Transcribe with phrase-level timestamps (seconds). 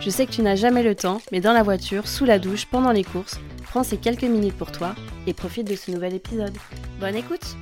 [0.00, 2.66] Je sais que tu n'as jamais le temps, mais dans la voiture, sous la douche,
[2.66, 4.94] pendant les courses, prends ces quelques minutes pour toi
[5.26, 6.56] et profite de ce nouvel épisode.
[7.00, 7.56] Bonne écoute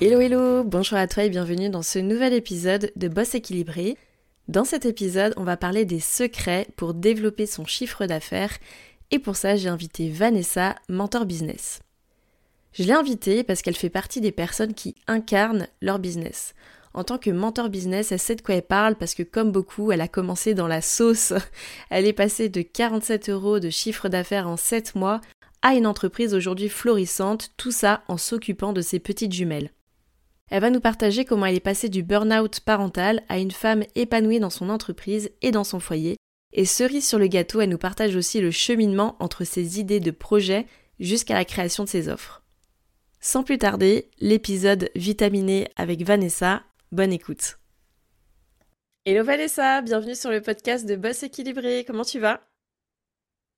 [0.00, 3.96] Hello hello, bonjour à toi et bienvenue dans ce nouvel épisode de Boss équilibré.
[4.46, 8.58] Dans cet épisode, on va parler des secrets pour développer son chiffre d'affaires
[9.10, 11.80] et pour ça, j'ai invité Vanessa, mentor business.
[12.74, 16.54] Je l'ai invitée parce qu'elle fait partie des personnes qui incarnent leur business.
[16.98, 19.92] En tant que mentor business, elle sait de quoi elle parle parce que comme beaucoup,
[19.92, 21.32] elle a commencé dans la sauce.
[21.90, 25.20] Elle est passée de 47 euros de chiffre d'affaires en 7 mois
[25.62, 29.70] à une entreprise aujourd'hui florissante, tout ça en s'occupant de ses petites jumelles.
[30.50, 34.40] Elle va nous partager comment elle est passée du burn-out parental à une femme épanouie
[34.40, 36.16] dans son entreprise et dans son foyer.
[36.52, 40.10] Et cerise sur le gâteau, elle nous partage aussi le cheminement entre ses idées de
[40.10, 40.66] projet
[40.98, 42.42] jusqu'à la création de ses offres.
[43.20, 47.58] Sans plus tarder, l'épisode vitaminé avec Vanessa, Bonne écoute.
[49.04, 51.84] Hello Vanessa, bienvenue sur le podcast de Boss équilibré.
[51.86, 52.40] Comment tu vas?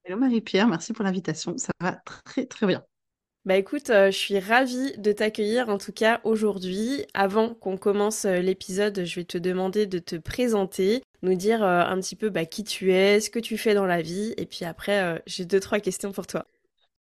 [0.04, 1.56] Hello Marie-Pierre, merci pour l'invitation.
[1.56, 1.92] Ça va
[2.24, 2.84] très très bien.
[3.44, 7.06] Bah écoute, euh, je suis ravie de t'accueillir en tout cas aujourd'hui.
[7.14, 11.82] Avant qu'on commence euh, l'épisode, je vais te demander de te présenter, nous dire euh,
[11.82, 14.46] un petit peu bah, qui tu es, ce que tu fais dans la vie, et
[14.46, 16.46] puis après j'ai deux trois questions pour toi.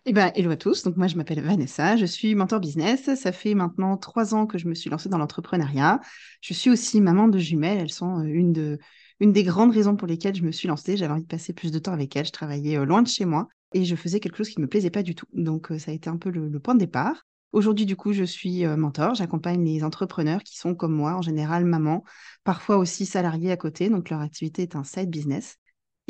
[0.09, 0.81] Eh ben, hello à tous.
[0.81, 1.95] Donc, moi, je m'appelle Vanessa.
[1.95, 3.13] Je suis mentor business.
[3.13, 5.99] Ça fait maintenant trois ans que je me suis lancée dans l'entrepreneuriat.
[6.41, 7.77] Je suis aussi maman de jumelles.
[7.77, 8.79] Elles sont euh, une, de,
[9.19, 10.97] une des grandes raisons pour lesquelles je me suis lancée.
[10.97, 12.25] J'avais envie de passer plus de temps avec elles.
[12.25, 14.67] Je travaillais euh, loin de chez moi et je faisais quelque chose qui ne me
[14.67, 15.27] plaisait pas du tout.
[15.31, 17.27] Donc, euh, ça a été un peu le, point de départ.
[17.51, 19.13] Aujourd'hui, du coup, je suis mentor.
[19.13, 22.03] J'accompagne les entrepreneurs qui sont comme moi, en général maman,
[22.43, 23.89] parfois aussi salariés à côté.
[23.89, 25.59] Donc, leur activité est un side business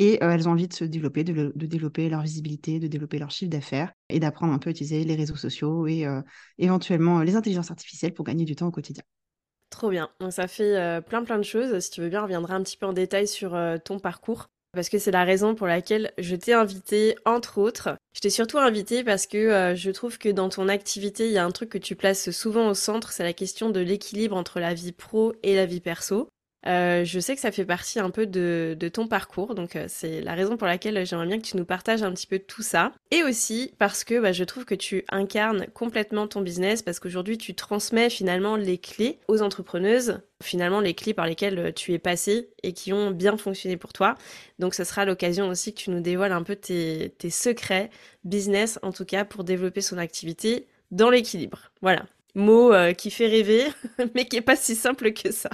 [0.00, 3.30] et euh, elles ont envie de se développer, de, développer leur visibilité, de développer leur
[3.30, 6.22] chiffre d'affaires et d'apprendre un peu à utiliser les réseaux sociaux et euh,
[6.56, 9.04] éventuellement euh, les intelligences artificielles pour gagner du temps au quotidien.
[9.68, 10.08] Trop bien.
[10.18, 11.78] Donc ça fait plein plein de choses.
[11.78, 14.48] Si tu veux bien, on reviendra un petit peu en détail sur ton parcours.
[14.72, 17.90] Parce que c'est la raison pour laquelle je t'ai invité, entre autres.
[18.12, 21.44] Je t'ai surtout invité parce que je trouve que dans ton activité, il y a
[21.44, 24.74] un truc que tu places souvent au centre, c'est la question de l'équilibre entre la
[24.74, 26.28] vie pro et la vie perso.
[26.66, 30.20] Euh, je sais que ça fait partie un peu de, ton parcours, donc euh, c'est
[30.20, 32.92] la raison pour laquelle j'aimerais bien que tu nous partages un petit peu tout ça.
[33.10, 37.38] Et aussi parce que bah, je trouve que tu incarnes complètement ton business, parce qu'aujourd'hui
[37.38, 41.98] tu transmets finalement les clés aux entrepreneuses, finalement les clés par lesquelles euh, tu es
[41.98, 44.16] passé et qui ont bien fonctionné pour toi.
[44.58, 47.90] Donc ce sera l'occasion aussi que tu nous dévoiles un peu tes, secrets
[48.24, 51.70] business, en tout cas pour développer son activité dans l'équilibre.
[51.80, 52.04] Voilà,
[52.34, 53.64] mot qui fait rêver,
[54.14, 55.48] mais qui est pas si simple que ça.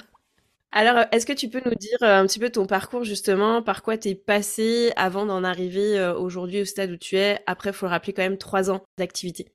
[0.79, 3.83] Alors, est-ce que tu peux nous dire euh, un petit peu ton parcours justement, par
[3.83, 7.41] quoi tu es passé avant d'en arriver euh, aujourd'hui au stade où tu es?
[7.47, 9.55] Après, il faut le rappeler quand même trois ans d'activité.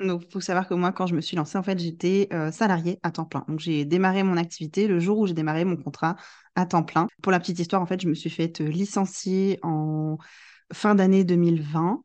[0.00, 2.50] Donc, il faut savoir que moi, quand je me suis lancée, en fait, j'étais euh,
[2.50, 3.44] salariée à temps plein.
[3.48, 6.16] Donc, j'ai démarré mon activité le jour où j'ai démarré mon contrat
[6.54, 7.06] à temps plein.
[7.22, 10.16] Pour la petite histoire, en fait, je me suis faite licencier en
[10.72, 12.02] fin d'année 2020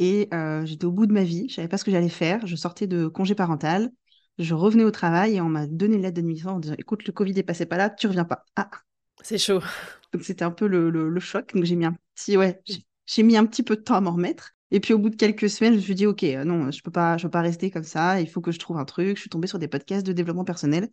[0.00, 0.28] et
[0.64, 1.48] j'étais au bout de ma vie.
[1.48, 2.44] Je savais pas ce que j'allais faire.
[2.48, 3.92] Je sortais de congé parental
[4.38, 7.38] je revenais au travail et on m'a donné lettre d'admission en disant écoute, le Covid
[7.38, 8.44] est passé pas là, tu reviens pas.
[8.56, 8.70] Ah,
[9.22, 9.60] c'est chaud.
[10.12, 11.54] Donc c'était un peu le, choc.
[11.54, 12.62] Donc j'ai mis un petit, ouais,
[13.06, 14.52] j'ai mis un petit peu de temps à m'en remettre.
[14.70, 16.82] Et puis au bout de quelques semaines, je me suis dit ok, euh, non, je
[16.82, 18.20] peux pas, je peux pas rester comme ça.
[18.20, 19.16] Il faut que je trouve un truc.
[19.16, 20.88] Je suis tombée sur des podcasts de développement personnel,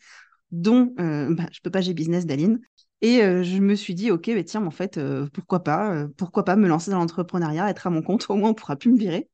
[0.51, 2.59] dont euh, bah, je peux pas, j'ai business d'Aline.
[3.01, 4.99] Et euh, je me suis dit ok, mais tiens, en fait,
[5.33, 8.25] pourquoi pas, pourquoi pas me lancer dans l'entrepreneuriat, être à mon compte.
[8.29, 9.29] Au moins, on pourra plus me virer.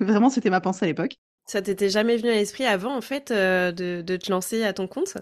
[0.00, 1.16] Vraiment, c'était ma pensée à l'époque.
[1.46, 4.86] Ça t'était jamais venu à l'esprit avant, en fait, euh, de, te lancer à ton
[4.86, 5.16] compte?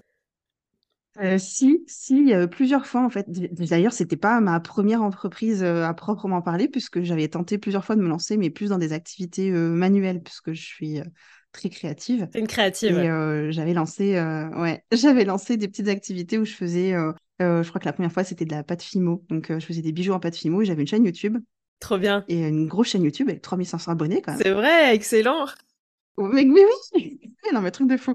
[1.20, 3.26] Euh, si, si, plusieurs fois en fait.
[3.28, 7.96] D'ailleurs, c'était pas ma première entreprise euh, à proprement parler, puisque j'avais tenté plusieurs fois
[7.96, 11.00] de me lancer, mais plus dans des activités manuelles, puisque je suis
[11.52, 12.28] très créative.
[12.34, 12.98] Une créative.
[12.98, 14.20] Et j'avais lancé,
[14.56, 16.92] ouais, j'avais lancé des petites activités où je faisais,
[17.40, 19.92] je crois que la première fois c'était de la pâte fimo, donc je faisais des
[19.92, 21.38] bijoux en pâte fimo et j'avais une chaîne YouTube.
[21.80, 22.24] Trop bien.
[22.28, 24.40] Et une grosse chaîne YouTube avec 3500 abonnés quand même.
[24.42, 25.46] C'est vrai, excellent.
[26.18, 27.20] Mais, oui,
[27.52, 28.14] non, mais truc de fou.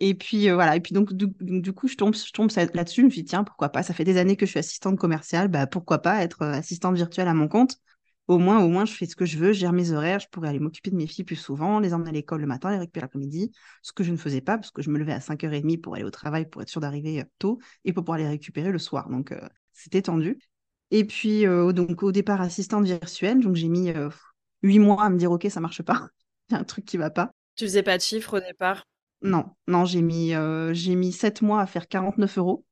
[0.00, 3.06] Et puis euh, voilà, et puis donc du, coup, je tombe, je tombe là-dessus, je
[3.06, 5.66] me dis tiens, pourquoi pas, ça fait des années que je suis assistante commerciale, bah
[5.66, 7.76] pourquoi pas être euh, assistante virtuelle à mon compte?
[8.26, 10.28] Au moins, au moins, je fais ce que je veux, je gère mes horaires, je
[10.28, 12.78] pourrais aller m'occuper de mes filles plus souvent, les emmener à l'école le matin, les
[12.78, 13.52] récupérer l'après-midi,
[13.82, 16.04] ce que je ne faisais pas parce que je me levais à 5h30 pour aller
[16.04, 19.08] au travail pour être sûr d'arriver euh, tôt et pour pouvoir les récupérer le soir.
[19.08, 19.32] Donc
[19.72, 20.38] c'était tendu.
[20.90, 23.40] Et puis, donc, au départ, assistante virtuelle.
[23.40, 23.92] Donc, j'ai mis
[24.62, 26.08] huit mois à me dire, OK, ça marche pas.
[26.50, 27.30] Il y a un truc qui va pas.
[27.56, 28.84] Tu faisais pas de chiffre au départ?
[29.22, 30.32] Non, non, j'ai mis,
[30.72, 32.64] j'ai mis 7 mois à faire 49 euros.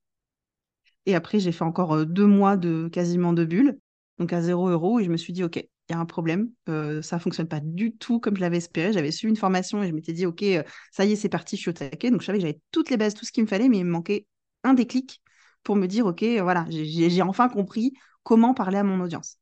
[1.06, 3.78] Et après, j'ai fait encore deux mois de quasiment de bulles,
[4.18, 4.98] donc à 0 euros.
[5.00, 6.50] Et je me suis dit, OK, il y a un problème.
[6.66, 8.92] Ça ça fonctionne pas du tout comme je l'avais espéré.
[8.92, 10.44] J'avais suivi une formation et je m'étais dit, OK,
[10.92, 12.10] ça y est, c'est parti, je suis au taquet.
[12.10, 13.84] Donc, je savais que j'avais toutes les bases, tout ce qu'il me fallait, mais il
[13.84, 14.26] me manquait
[14.64, 15.20] un déclic
[15.62, 17.92] pour me dire, OK, voilà, j'ai enfin compris
[18.22, 19.38] comment parler à mon audience.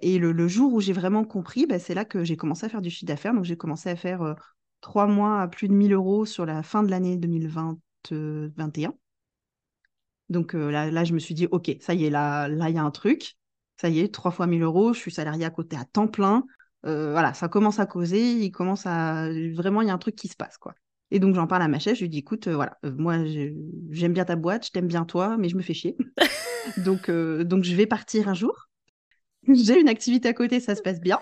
[0.00, 2.82] Et le, jour où j'ai vraiment compris, bah, c'est là que j'ai commencé à faire
[2.82, 3.34] du chiffre d'affaires.
[3.34, 4.34] Donc, j'ai commencé à faire euh,
[4.80, 8.94] trois mois à plus de 1000 euros sur la fin de l'année 2021.
[10.28, 12.74] Donc euh, là, là, je me suis dit, OK, ça y est, là, là, il
[12.74, 13.36] y a un truc.
[13.80, 16.44] Ça y est, trois fois 1000 euros, je suis salarié à côté à temps plein.
[16.86, 19.28] Euh, voilà, ça commence à causer, il commence à...
[19.54, 20.74] Vraiment, il y a un truc qui se passe, quoi.
[21.10, 23.16] Et donc, j'en parle à ma chef, je lui dis, écoute, voilà, moi,
[23.90, 25.96] j'aime bien ta boîte, je t'aime bien toi, mais je me fais chier.
[26.84, 28.67] donc, donc, je vais partir un jour.
[29.54, 31.20] j'ai une activité à côté, ça se passe bien.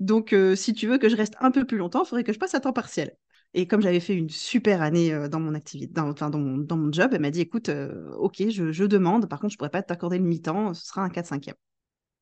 [0.00, 2.32] Donc, euh, si tu veux que je reste un peu plus longtemps, il faudrait que
[2.32, 3.16] je passe à temps partiel.
[3.54, 6.92] Et comme j'avais fait une super année euh, dans mon activité, dans, enfin, dans, mon,
[6.92, 10.18] job, elle m'a dit écoute, euh, ok, je, demande, par contre, je pourrais pas t'accorder
[10.18, 11.54] le mi-temps, ce sera un 4-5e.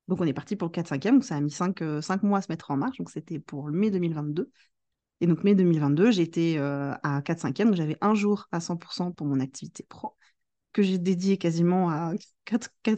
[0.08, 2.42] Donc, on est parti pour le 4-5e, donc ça a mis 5, 5 mois à
[2.42, 4.50] se mettre en marche, donc c'était pour mai 2022.
[5.20, 9.40] Et donc, mai 2022, j'étais à 4-5e, donc j'avais un jour à 100% pour mon
[9.40, 10.14] activité pro
[10.74, 12.12] que j'ai dédié quasiment à,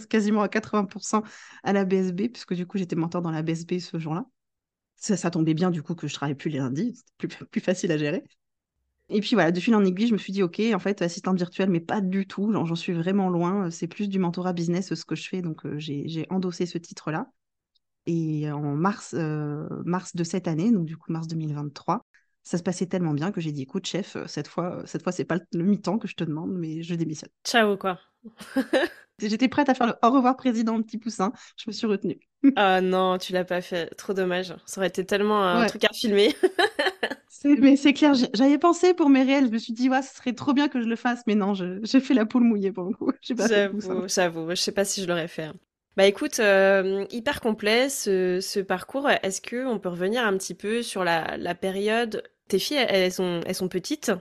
[0.09, 1.23] quasiment à 80%
[1.63, 4.27] à la BSB, puisque du coup, j'étais mentor dans la BSB ce jour-là.
[4.97, 6.95] Ça, tombait bien, du coup, que je travaillais plus les lundis.
[6.97, 8.25] C'était plus, plus facile à gérer.
[9.09, 11.37] Et puis voilà, de fil en aiguille, je me suis dit, OK, en fait, assistante
[11.37, 12.51] virtuelle, mais pas du tout.
[12.53, 13.71] J'en suis vraiment loin.
[13.71, 15.43] C'est plus du mentorat business ce que je fais.
[15.43, 17.31] Donc, euh, j'ai endossé ce titre-là.
[18.07, 22.07] Et en mars, euh, mars de cette année, donc du coup, mars 2023,
[22.47, 25.03] ça se passait tellement bien que j'ai dit écoute chef euh, cette fois euh, cette
[25.03, 27.31] fois c'est pas le mi-temps que je te demande mais je démissionne.
[27.45, 27.99] Ciao quoi.
[29.19, 32.21] J'étais prête à faire le au revoir président petit poussin, je me suis retenue.
[32.55, 34.55] Ah non, tu l'as pas fait, trop dommage.
[34.67, 36.35] Ça aurait été tellement un truc à filmer.
[37.45, 40.35] mais c'est clair, j'avais pensé pour mes réels, je me suis dit ouais, ce serait
[40.35, 42.95] trop bien que je le fasse mais non, j'ai fait la poule mouillée pour le
[42.95, 43.11] coup.
[43.23, 45.45] J'avoue, j'avoue, je sais pas si je l'aurais fait.
[45.45, 45.55] Hein.
[45.97, 49.09] Bah écoute, euh, hyper complet ce, ce parcours.
[49.09, 53.13] Est-ce que on peut revenir un petit peu sur la, la période tes filles, elles
[53.13, 54.13] sont, elles sont petites,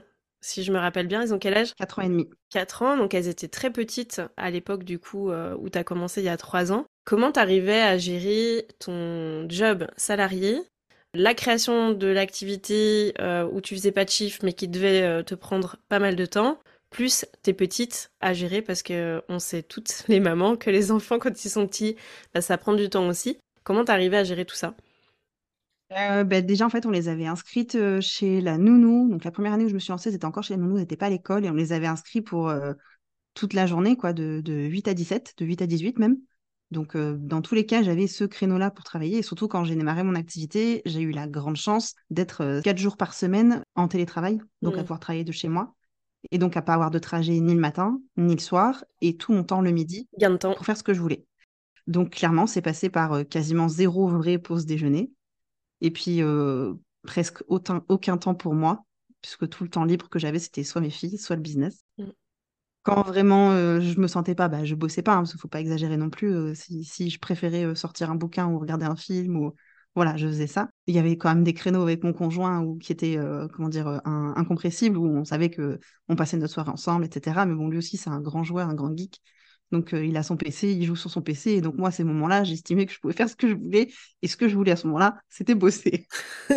[0.46, 1.74] si je me rappelle bien, elles ont quel âge?
[1.74, 2.30] 4 ans et demi.
[2.50, 5.84] 4 ans, donc elles étaient très petites à l'époque du coup euh, où tu as
[5.84, 6.84] commencé il y a 3 ans.
[7.04, 10.60] Comment t'arrivais à gérer ton job salarié,
[11.14, 15.22] la création de l'activité euh, où tu faisais pas de chiffres mais qui devait euh,
[15.24, 19.62] te prendre pas mal de temps, plus tes petites à gérer parce que on sait
[19.62, 21.96] toutes les mamans que les enfants quand ils sont petits,
[22.34, 23.38] bah, ça prend du temps aussi.
[23.64, 24.76] Comment t'arrivais à gérer tout ça?
[25.92, 29.08] Euh, bah, déjà, en fait, on les avait inscrites euh, chez la nounou.
[29.08, 30.96] Donc, la première année où je me suis lancée, c'était encore chez la nounou, n'était
[30.96, 31.44] pas à l'école.
[31.44, 32.72] Et on les avait inscrits pour euh,
[33.34, 36.18] toute la journée, quoi, de, de 8 à 17, de 8 à 18 même.
[36.72, 39.18] Donc, dans tous les cas, j'avais ce créneau-là pour travailler.
[39.18, 42.96] Et surtout, quand j'ai démarré mon activité, j'ai eu la grande chance d'être 4 jours
[42.96, 44.80] par semaine en télétravail, donc à mmh.
[44.80, 45.76] pouvoir travailler de chez moi.
[46.32, 49.32] Et donc, à pas avoir de trajet ni le matin, ni le soir, et tout
[49.32, 50.54] mon temps le midi Gain de temps.
[50.54, 51.24] pour faire ce que je voulais.
[51.86, 55.12] Donc, clairement, c'est passé par quasiment zéro vrai pause déjeuner
[55.80, 58.84] et puis, euh, presque aucun, aucun temps pour moi,
[59.20, 61.84] puisque tout le temps libre que j'avais, c'était soit mes filles, soit le business.
[61.98, 62.04] Mm.
[62.82, 65.48] Quand vraiment euh, je me sentais pas, bah, je bossais pas, hein, parce qu'il faut
[65.48, 66.32] pas exagérer non plus.
[66.32, 69.54] Euh, si, si, je préférais sortir un bouquin ou regarder un film, ou
[69.96, 70.68] voilà, je faisais ça.
[70.86, 73.18] Il y avait quand même des créneaux avec mon conjoint ou qui étaient,
[73.54, 77.46] comment dire, incompressibles, où on savait que on passait notre soirée ensemble, etc.
[77.46, 79.22] Mais bon, lui aussi, c'est un grand joueur, un grand geek.
[79.72, 81.52] Donc, euh, il a son PC, il joue sur son PC.
[81.52, 83.88] Et donc, moi, à ces moments-là, j'estimais que je pouvais faire ce que je voulais.
[84.22, 86.06] Et ce que je voulais à ce moment-là, c'était bosser.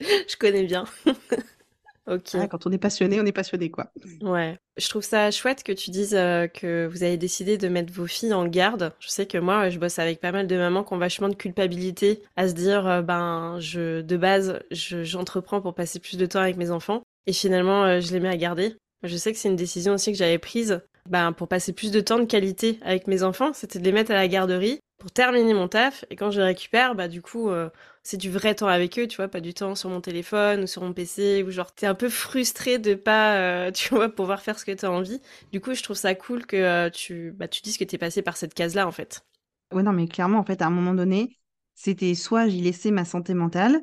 [0.00, 0.84] je connais bien.
[2.06, 2.28] ok.
[2.34, 3.92] Ah, quand on est passionné, on est passionné, quoi.
[4.22, 4.58] Ouais.
[4.78, 8.06] Je trouve ça chouette que tu dises euh, que vous avez décidé de mettre vos
[8.06, 8.94] filles en garde.
[9.00, 11.34] Je sais que moi, je bosse avec pas mal de mamans qui ont vachement de
[11.34, 16.40] culpabilité à se dire, euh, ben, je, de base, j'entreprends pour passer plus de temps
[16.40, 17.02] avec mes enfants.
[17.26, 18.76] Et finalement, je les mets à garder.
[19.02, 22.00] Je sais que c'est une décision aussi que j'avais prise ben, pour passer plus de
[22.00, 25.52] temps de qualité avec mes enfants, c'était de les mettre à la garderie pour terminer
[25.52, 26.04] mon taf.
[26.10, 27.68] Et quand je les récupère, bah du coup, euh,
[28.02, 30.66] c'est du vrai temps avec eux, tu vois, pas du temps sur mon téléphone ou
[30.66, 34.40] sur mon PC, ou genre t'es un peu frustré de pas, euh, tu vois, pouvoir
[34.40, 35.20] faire ce que t'as envie.
[35.52, 38.22] Du coup, je trouve ça cool que euh, tu, bah, tu dises que t'es passé
[38.22, 39.24] par cette case-là, en fait.
[39.72, 41.38] Ouais, non, mais clairement, en fait, à un moment donné,
[41.74, 43.82] c'était soit j'y laissais ma santé mentale,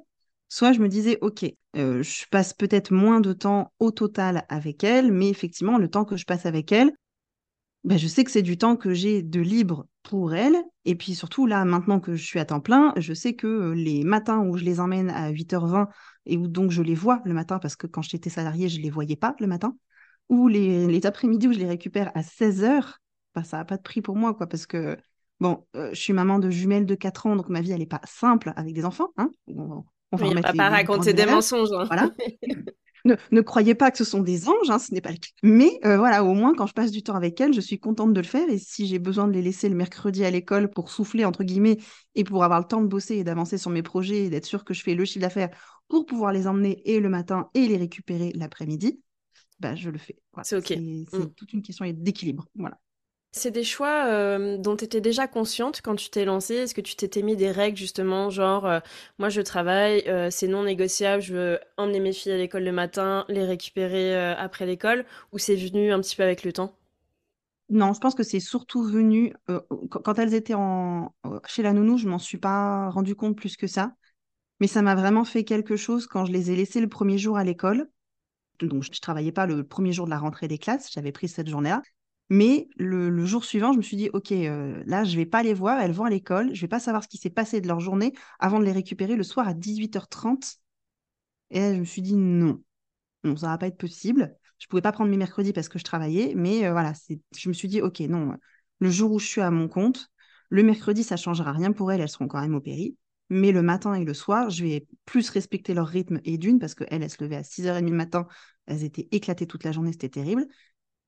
[0.49, 5.11] soit je me disais, OK, je passe peut-être moins de temps au total avec elle,
[5.11, 6.93] mais effectivement, le temps que je passe avec elle,
[7.83, 10.55] ben, je sais que c'est du temps que j'ai de libre pour elle.
[10.85, 14.03] Et puis surtout, là, maintenant que je suis à temps plein, je sais que les
[14.03, 15.87] matins où je les emmène à 8h20
[16.25, 18.83] et où donc je les vois le matin, parce que quand j'étais salariée, je ne
[18.83, 19.75] les voyais pas le matin,
[20.29, 22.99] ou les, les après-midi où je les récupère à 16h,
[23.35, 24.97] ben, ça n'a pas de prix pour moi, quoi, parce que
[25.41, 27.99] Bon, je suis maman de jumelles de 4 ans, donc ma vie, elle n'est pas
[28.05, 29.09] simple avec des enfants.
[29.17, 31.71] Hein on, va oui, pas raconter des mensonges.
[31.73, 31.85] Hein.
[31.85, 32.11] Voilà.
[33.05, 35.29] ne, croyez pas que ce sont des anges, hein, ce n'est pas le cas.
[35.43, 38.13] Mais euh, voilà, au moins quand je passe du temps avec elles, je suis contente
[38.13, 38.47] de le faire.
[38.49, 41.77] Et si j'ai besoin de les laisser le mercredi à l'école pour souffler, entre guillemets,
[42.15, 44.63] et pour avoir le temps de bosser et d'avancer sur mes projets et d'être sûr
[44.63, 45.49] que je fais le chiffre d'affaires
[45.87, 49.01] pour pouvoir les emmener et le matin et les récupérer l'après-midi,
[49.59, 50.17] bah, je le fais.
[50.43, 50.67] C'est OK.
[50.67, 51.33] C'est mm.
[51.35, 52.47] toute une question d'équilibre.
[52.55, 52.79] Voilà.
[53.33, 56.81] C'est des choix euh, dont tu étais déjà consciente quand tu t'es lancée Est-ce que
[56.81, 58.79] tu t'étais mis des règles justement, genre euh,
[59.19, 62.73] moi je travaille, euh, c'est non négociable, je veux emmener mes filles à l'école le
[62.73, 66.75] matin, les récupérer après l'école, ou c'est venu un petit peu avec le temps?
[67.69, 69.33] Non, je pense que c'est surtout venu
[69.89, 71.15] quand elles étaient en,
[71.47, 73.93] chez la nounou, je m'en suis pas rendu compte plus que ça,
[74.59, 77.37] mais ça m'a vraiment fait quelque chose quand je les ai laissées le premier jour
[77.37, 77.89] à l'école.
[78.59, 81.29] Donc je, ne travaillais pas le premier jour de la rentrée des classes, j'avais pris
[81.29, 81.81] cette journée-là.
[82.31, 85.53] Mais le, jour suivant, je me suis dit, OK, euh, là, je vais pas les
[85.53, 87.81] voir, elles vont à l'école, je vais pas savoir ce qui s'est passé de leur
[87.81, 90.61] journée avant de les récupérer le soir à 18h30.
[91.49, 92.63] Et là, je me suis dit, non,
[93.25, 94.33] non, ça va pas être possible.
[94.59, 96.93] Je pouvais pas prendre mes mercredis parce que je travaillais, mais euh, voilà,
[97.35, 98.37] je me suis dit, OK, non,
[98.79, 100.09] le jour où je suis à mon compte,
[100.47, 102.95] le mercredi, ça changera rien pour elles, elles seront quand même au péri.
[103.29, 106.75] Mais le matin et le soir, je vais plus respecter leur rythme et d'une, parce
[106.75, 108.25] qu'elles, elles se levaient à 6h30 le matin,
[108.67, 110.47] elles étaient éclatées toute la journée, c'était terrible.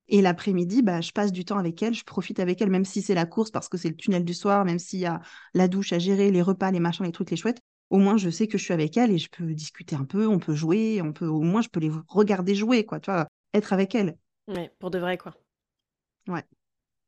[0.08, 3.00] Et l'après-midi, bah, je passe du temps avec elle, je profite avec elle, même si
[3.00, 5.20] c'est la course parce que c'est le tunnel du soir, même s'il y a
[5.54, 7.60] la douche à gérer, les repas, les machins, les trucs, les chouettes.
[7.90, 10.26] Au moins, je sais que je suis avec elle et je peux discuter un peu,
[10.26, 13.28] on peut jouer, on peut, au moins, je peux les regarder jouer, quoi, tu vois,
[13.54, 14.16] être avec elle.
[14.48, 15.34] Ouais, pour de vrai, quoi.
[16.28, 16.44] Ouais.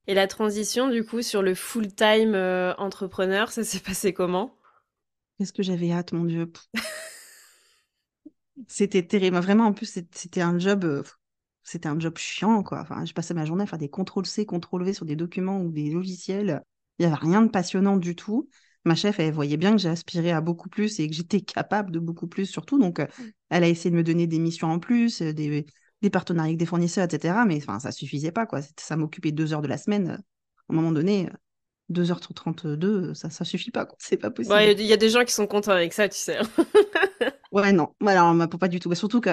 [0.06, 4.54] Et la transition, du coup, sur le full-time euh, entrepreneur, ça s'est passé comment?
[5.38, 6.50] Qu'est-ce que j'avais hâte, mon Dieu.
[8.68, 9.36] c'était terrible.
[9.38, 10.84] Vraiment, en plus, c'était un job.
[10.84, 11.02] Euh,
[11.66, 12.80] c'était un job chiant, quoi.
[12.80, 15.90] Enfin, je passais ma journée à faire des CTRL-C, CTRL-V sur des documents ou des
[15.90, 16.62] logiciels.
[16.98, 18.48] Il n'y avait rien de passionnant du tout.
[18.84, 21.98] Ma chef, elle voyait bien que aspiré à beaucoup plus et que j'étais capable de
[21.98, 22.78] beaucoup plus, surtout.
[22.78, 23.06] Donc, euh,
[23.50, 25.66] elle a essayé de me donner des missions en plus, euh, des,
[26.12, 27.34] partenariats avec des fournisseurs, etc.
[27.48, 28.60] Mais enfin, ça suffisait pas, quoi.
[28.78, 30.22] Ça m'occupait deux heures de la semaine.
[30.68, 31.28] À un moment donné,
[31.88, 33.88] deux heures sur 32, ça, ça suffit pas.
[33.98, 34.54] C'est pas possible.
[34.78, 36.38] Il y, a des gens qui sont contents avec ça, tu sais.
[37.50, 37.92] ouais, non.
[38.06, 38.94] Alors, pas du tout.
[38.94, 39.30] surtout que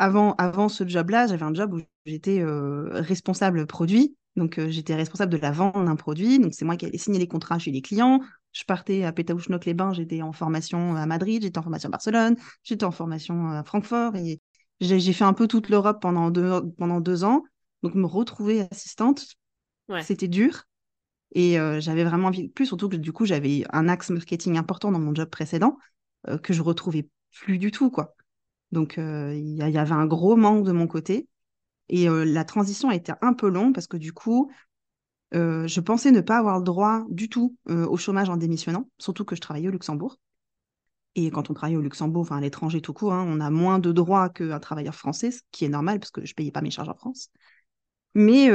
[0.00, 4.16] avant, avant ce job-là, j'avais un job où j'étais euh, responsable produit.
[4.34, 6.38] Donc, euh, j'étais responsable de la vente d'un produit.
[6.38, 8.22] Donc, c'est moi qui allais signer les contrats chez les clients.
[8.52, 11.92] Je partais à Pétaouchnok les bains j'étais en formation à Madrid, j'étais en formation à
[11.92, 14.16] Barcelone, j'étais en formation à Francfort.
[14.16, 14.40] Et
[14.80, 17.44] j'ai fait un peu toute l'Europe pendant deux, pendant deux ans.
[17.82, 19.26] Donc, me retrouver assistante,
[20.00, 20.62] c'était dur.
[21.32, 24.56] Et euh, j'avais vraiment envie de plus, surtout que du coup, j'avais un axe marketing
[24.56, 25.76] important dans mon job précédent
[26.42, 28.14] que je retrouvais plus du tout, quoi.
[28.72, 31.28] Donc, euh, il y, avait un gros manque de mon côté.
[31.88, 34.50] Et euh, la transition a été un peu longue parce que du coup,
[35.34, 39.24] euh, je pensais ne pas avoir le droit du tout au chômage en démissionnant, surtout
[39.24, 40.18] que je travaillais au Luxembourg.
[41.16, 43.80] Et quand on travaille au Luxembourg, enfin à l'étranger tout court, hein, on a moins
[43.80, 46.60] de droits qu'un travailleur français, ce qui est normal parce que je ne payais pas
[46.60, 47.30] mes charges en France.
[48.14, 48.50] Mais,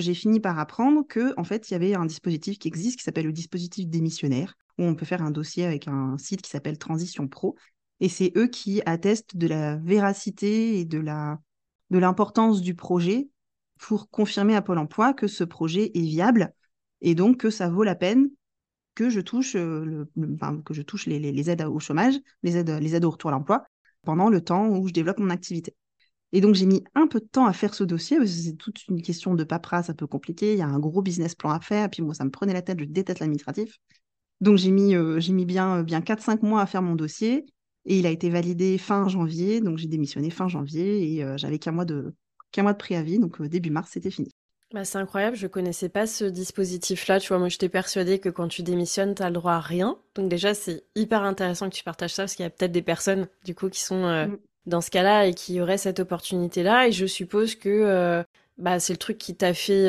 [0.00, 3.04] j'ai fini par apprendre que en fait, il y avait un dispositif qui existe qui
[3.04, 6.78] s'appelle le dispositif démissionnaire, où on peut faire un dossier avec un site qui s'appelle
[6.78, 7.56] Transition Pro,
[8.02, 11.38] et c'est eux qui attestent de la véracité et de la
[11.90, 13.28] de l'importance du projet
[13.78, 16.52] pour confirmer à Pôle Emploi que ce projet est viable
[17.00, 18.28] et donc que ça vaut la peine
[18.96, 22.94] que je touche, euh, le, que je touche les, aides au chômage, les aides, les
[22.96, 23.64] aides au retour à l'emploi
[24.02, 25.76] pendant le temps où je développe mon activité.
[26.32, 28.56] Et donc j'ai mis un peu de temps à faire ce dossier parce que c'est
[28.56, 30.54] toute une question de paperasse un peu compliquée.
[30.54, 31.88] Il y a un gros business plan à faire.
[31.88, 32.80] Puis ça me prenait la tête.
[32.80, 33.78] Je déteste l'administratif.
[34.40, 37.44] Donc j'ai mis, euh, j'ai mis bien, bien 4-5 mois à faire mon dossier.
[37.84, 41.58] Et il a été validé fin janvier, donc j'ai démissionné fin janvier et euh, j'avais
[41.58, 42.14] qu'un mois, de,
[42.52, 44.30] qu'un mois de préavis, donc euh, début mars, c'était fini.
[44.72, 47.20] Bah, c'est incroyable, je connaissais pas ce dispositif-là.
[47.20, 49.98] Tu vois, moi, j'étais persuadée que quand tu démissionnes, tu as le droit à rien.
[50.14, 52.82] Donc, déjà, c'est hyper intéressant que tu partages ça parce qu'il y a peut-être des
[52.82, 54.38] personnes, du coup, qui sont euh, mm.
[54.66, 56.88] dans ce cas-là et qui auraient cette opportunité-là.
[56.88, 58.24] Et je suppose que
[58.56, 59.88] bah, c'est le truc qui t'a fait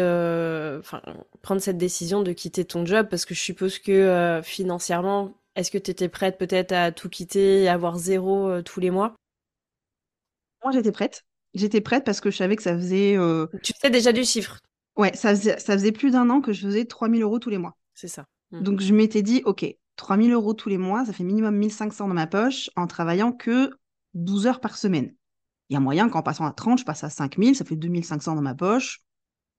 [1.42, 5.78] prendre cette décision de quitter ton job parce que je suppose que financièrement, est-ce que
[5.78, 9.16] tu étais prête peut-être à tout quitter et avoir zéro euh, tous les mois?
[10.64, 11.26] Moi, j'étais prête.
[11.54, 13.16] J'étais prête parce que je savais que ça faisait.
[13.18, 14.60] Euh, tu sais déjà du chiffre
[14.96, 17.58] Ouais, ça faisait, ça faisait plus d'un an que je faisais 3000 euros tous les
[17.58, 17.78] mois.
[17.94, 18.26] C'est ça.
[18.52, 18.62] Mmh.
[18.62, 22.14] Donc, je m'étais dit, OK, 3000 euros tous les mois, ça fait minimum 1500 dans
[22.14, 23.72] ma poche en travaillant que
[24.14, 25.16] 12 heures par semaine.
[25.70, 28.36] Il y a moyen qu'en passant à 30, je passe à 5000, ça fait 2500
[28.36, 29.02] dans ma poche.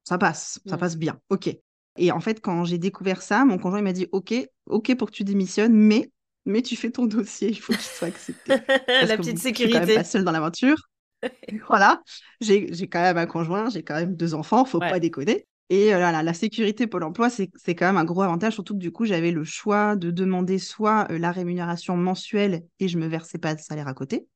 [0.05, 0.79] Ça passe, ça mmh.
[0.79, 1.21] passe bien.
[1.31, 1.57] OK.
[1.97, 4.35] Et en fait, quand j'ai découvert ça, mon conjoint m'a dit OK,
[4.67, 6.11] OK pour que tu démissionnes, mais
[6.47, 8.53] mais tu fais ton dossier, il faut qu'il soit accepté.
[9.07, 9.79] la petite sécurité.
[9.79, 10.77] Je suis quand même pas seule dans l'aventure.
[11.69, 12.03] voilà,
[12.41, 15.47] j'ai quand même un conjoint, j'ai quand même deux enfants, faut pas déconner.
[15.71, 18.93] Et la, la, sécurité Pôle emploi, c'est quand même un gros avantage, surtout que du
[18.93, 23.55] coup, j'avais le choix de demander soit la rémunération mensuelle et je me versais pas
[23.55, 24.27] de salaire à côté,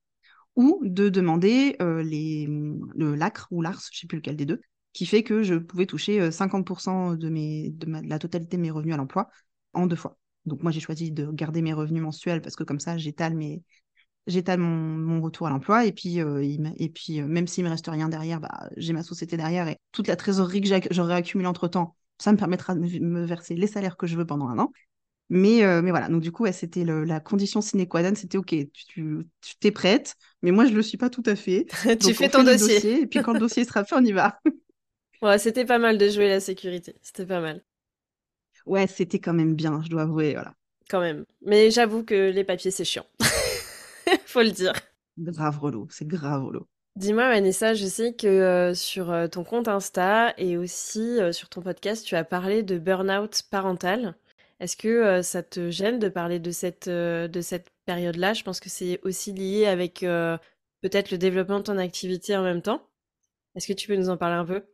[0.56, 2.46] ou de demander les,
[2.96, 4.62] le LACRE ou l'ARS, je sais plus lequel des deux,
[4.98, 8.94] qui fait que je pouvais toucher 50% de, mes, de, la totalité de mes revenus
[8.94, 9.28] à l'emploi
[9.72, 10.18] en deux fois.
[10.44, 13.62] Donc moi, j'ai choisi de garder mes revenus mensuels parce que comme ça, j'étale mes,
[14.26, 16.42] j'étale mon, mon, retour à l'emploi et puis, euh,
[16.78, 19.78] et puis euh, même s'il me reste rien derrière, bah, j'ai ma société derrière et
[19.92, 23.68] toute la trésorerie que j'aurais accumulée entre temps, ça me permettra de me verser les
[23.68, 24.72] salaires que je veux pendant un an.
[25.28, 28.52] Mais, euh, mais voilà, donc du coup, c'était la condition sine qua non, c'était OK,
[28.74, 29.24] tu
[29.60, 31.66] t'es prête, mais moi, je ne le suis pas tout à fait.
[32.00, 33.02] tu fais ton dossier.
[33.02, 34.40] Et puis quand le dossier sera fait, on y va.
[35.22, 37.62] ouais, c'était pas mal de jouer la sécurité, c'était pas mal.
[38.66, 40.54] Ouais, c'était quand même bien, je dois avouer, voilà.
[40.90, 41.24] Quand même.
[41.42, 43.06] Mais j'avoue que les papiers, c'est chiant.
[44.26, 44.72] Faut le dire.
[45.18, 46.66] Grave relou, c'est grave relou.
[46.96, 51.48] Dis-moi, Vanessa, je sais que euh, sur euh, ton compte Insta et aussi euh, sur
[51.48, 54.16] ton podcast, tu as parlé de burn-out parental.
[54.58, 58.34] Est-ce que ça te gêne de parler de cette, de cette période-là?
[58.34, 62.60] Je pense que c'est aussi lié avec peut-être le développement de ton activité en même
[62.60, 62.82] temps.
[63.54, 64.64] Est-ce que tu peux nous en parler un peu?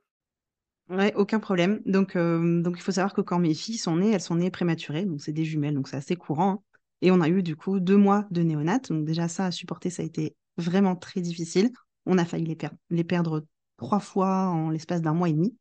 [0.91, 1.81] Ouais, aucun problème.
[1.87, 5.07] Donc, donc il faut savoir que quand mes filles sont nées, elles sont nées prématurées,
[5.07, 6.51] donc c'est des jumelles, donc c'est assez courant.
[6.51, 6.63] Hein.
[7.01, 8.79] Et on a eu du coup deux mois de néonat.
[8.91, 11.71] Donc déjà ça à supporter, ça a été vraiment très difficile.
[12.07, 12.59] On a failli les,
[12.91, 15.57] les perdre trois fois en l'espace d'un mois et demi.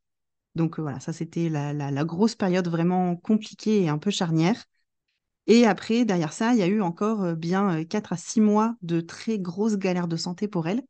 [0.54, 4.64] Donc voilà, ça c'était la, grosse période vraiment compliquée et un peu charnière.
[5.46, 9.00] Et après, derrière ça, il y a eu encore bien quatre à six mois de
[9.00, 10.82] très grosses galères de santé pour elles.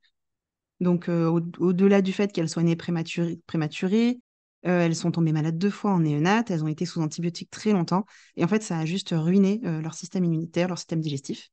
[0.81, 4.21] Donc au-delà du fait qu'elles soient nées prématurées, prématurées
[4.67, 7.73] euh, elles sont tombées malades deux fois en néonat, elles ont été sous antibiotiques très
[7.73, 8.07] longtemps.
[8.37, 11.51] Et en fait, ça a juste ruiné euh, leur système immunitaire, leur système digestif.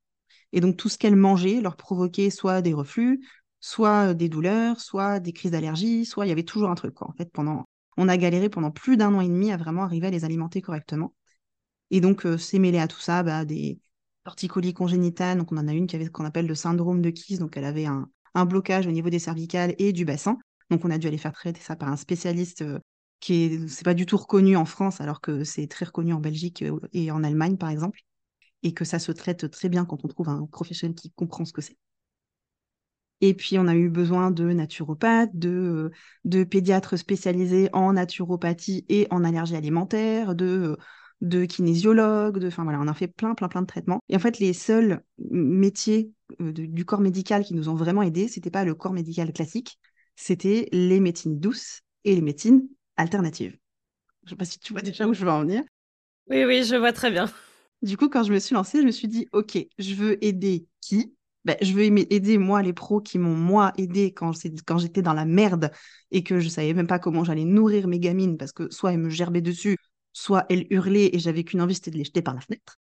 [0.54, 3.22] Et donc, tout ce qu'elles mangeaient leur provoquait soit des reflux,
[3.60, 7.02] soit euh, des douleurs, soit des crises d'allergie, soit il y avait toujours un truc.
[7.02, 7.30] En fait,
[7.98, 10.62] on a galéré pendant plus d'un an et demi à vraiment arriver à les alimenter
[10.62, 11.14] correctement.
[11.90, 13.80] Et donc, c'est mêlé à tout ça bah, des
[14.24, 15.38] torticolis congénitales.
[15.38, 17.40] Donc, on en a une qui avait ce qu'on appelle le syndrome de Kiss.
[17.40, 18.08] Donc, elle avait un,
[18.46, 20.38] blocage au niveau des cervicales et du bassin.
[20.70, 22.64] Donc, on a dû aller faire traiter ça par un spécialiste
[23.22, 26.20] qui est c'est pas du tout reconnu en France alors que c'est très reconnu en
[26.22, 28.02] Belgique euh, et en Allemagne par exemple
[28.64, 31.54] et que ça se traite très bien quand on trouve un professionnel qui comprend ce
[31.54, 31.78] que c'est.
[33.22, 35.92] Et puis on a eu besoin de naturopathes, de, euh,
[36.26, 40.78] de pédiatres spécialisés en naturopathie et en allergie alimentaire, de
[41.22, 44.00] de kinésiologues, de, enfin voilà, on a fait plein, plein, plein de traitements.
[44.10, 48.28] Et en fait, les seuls métiers euh, du corps médical qui nous ont vraiment aidés,
[48.28, 49.78] c'était pas le corps médical classique,
[50.16, 52.68] c'était les médecines douces et les médecines
[53.02, 53.58] alternative.
[54.24, 55.64] Je ne sais pas si tu vois déjà où je veux en venir.
[56.30, 57.30] Oui, oui, je vois très bien.
[57.82, 60.68] Du coup, quand je me suis lancée, je me suis dit, OK, je veux aider
[60.82, 61.16] qui?
[61.46, 64.32] Ben, Je veux aider, moi, les pros qui m'ont, moi, aidé quand,
[64.68, 65.72] quand j'étais dans la merde
[66.12, 68.94] et que je ne savais même pas comment j'allais nourrir mes gamines parce que soit
[68.94, 69.78] elles me gerbaient dessus,
[70.14, 72.78] soit elles hurlaient et j'avais qu'une envie, c'était de les jeter par la fenêtre.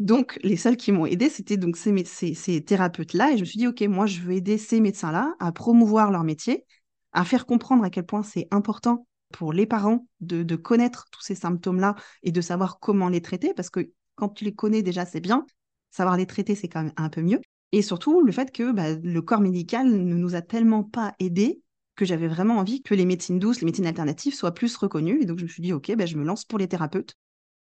[0.00, 3.32] Donc, les seuls qui m'ont aidé, c'était donc ces, ces, ces thérapeutes-là.
[3.32, 6.24] Et je me suis dit, OK, moi, je veux aider ces médecins-là à promouvoir leur
[6.24, 6.66] métier,
[7.14, 11.34] à faire comprendre à quel point c'est important pour les parents de, connaître tous ces
[11.34, 15.20] symptômes-là et de savoir comment les traiter, parce que quand tu les connais déjà, c'est
[15.20, 15.46] bien.
[15.90, 17.40] Savoir les traiter, c'est quand même un peu mieux.
[17.72, 21.62] Et surtout, le fait que bah, le corps médical ne nous a tellement pas aidés
[21.94, 25.20] que j'avais vraiment envie que les médecines douces, les médecines alternatives soient plus reconnues.
[25.20, 27.14] Et donc, je me suis dit, OK, bah, je me lance pour les thérapeutes.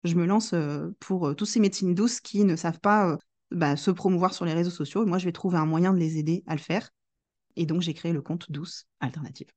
[0.05, 3.17] Je me lance euh, pour euh, tous ces médecines douces qui ne savent pas euh,
[3.51, 5.03] bah, se promouvoir sur les réseaux sociaux.
[5.03, 6.91] Et moi, je vais trouver un moyen de les aider à le faire.
[7.57, 9.56] Et donc, j'ai créé le compte Douce Alternative.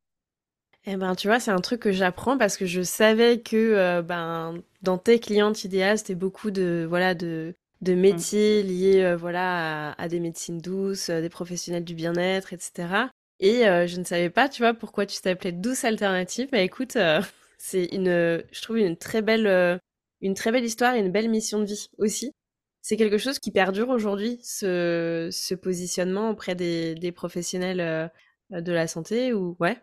[0.85, 4.01] Eh ben, tu vois, c'est un truc que j'apprends parce que je savais que euh,
[4.01, 7.99] ben dans tes clientes idéales, c'était beaucoup de voilà de de mmh.
[7.99, 13.09] métiers liés euh, voilà à, des médecines douces, euh, des professionnels du bien-être, etc.
[13.41, 16.49] Et je ne savais pas, tu vois, pourquoi tu t'appelais Douce Alternative.
[16.51, 16.97] Mais écoute,
[17.57, 19.79] c'est une, je trouve une très belle,
[20.21, 22.33] une très belle histoire et une belle mission de vie aussi.
[22.81, 28.11] C'est quelque chose qui perdure aujourd'hui, ce, ce positionnement auprès des, des professionnels
[28.51, 29.77] de la santé ou ouais.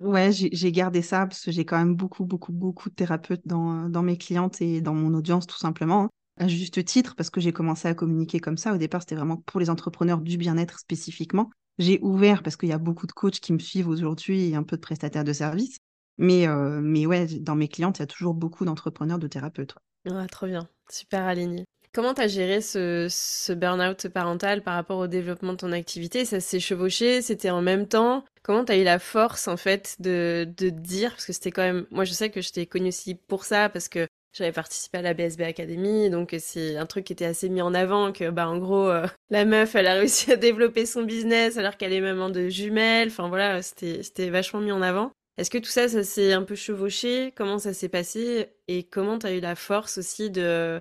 [0.00, 4.02] Ouais, j'ai gardé ça parce que j'ai quand même beaucoup, beaucoup, beaucoup de thérapeutes dans,
[4.02, 6.04] mes clientes et dans mon audience, tout simplement.
[6.04, 6.10] Hein.
[6.40, 8.72] À juste titre, parce que j'ai commencé à communiquer comme ça.
[8.72, 11.50] Au départ, c'était vraiment pour les entrepreneurs du bien-être spécifiquement.
[11.78, 14.62] J'ai ouvert parce qu'il y a beaucoup de coachs qui me suivent aujourd'hui et un
[14.62, 15.78] peu de prestataires de services.
[16.16, 19.74] Mais, euh, mais ouais, dans mes clientes, il y a toujours beaucoup d'entrepreneurs, de thérapeutes.
[20.06, 20.68] Ouais, trop bien.
[20.88, 21.64] Super aligné.
[21.92, 26.24] Comment tu as géré ce, burn-out parental par rapport au développement de ton activité?
[26.24, 28.24] Ça s'est chevauché C'était en même temps.
[28.42, 31.10] Comment tu as eu la force, en fait, de, de dire?
[31.10, 31.86] Parce que c'était quand même...
[31.90, 35.02] Moi, je sais que je t'ai connue aussi pour ça, parce que j'avais participé à
[35.02, 38.48] la BSB Academy, donc c'est un truc qui était assez mis en avant, que, bah,
[38.48, 42.00] en gros, euh, la meuf, elle a réussi à développer son business alors qu'elle est
[42.00, 43.08] maman de jumelles.
[43.08, 45.10] Enfin, voilà, c'était vachement mis en avant.
[45.38, 47.32] Est-ce que tout ça, ça s'est un peu chevauché?
[47.36, 48.48] Comment ça s'est passé?
[48.66, 50.80] Et comment tu as eu la force aussi de,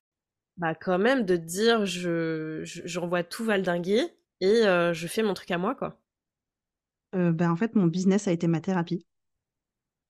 [0.58, 4.02] bah, quand même, de dire je, j'envoie tout valdinguer
[4.41, 4.62] et
[4.93, 6.00] je fais mon truc à moi, quoi
[7.13, 9.06] ben, en fait, mon business a été ma thérapie,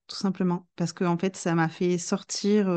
[0.06, 2.68] tout simplement, parce que en fait, ça m'a fait sortir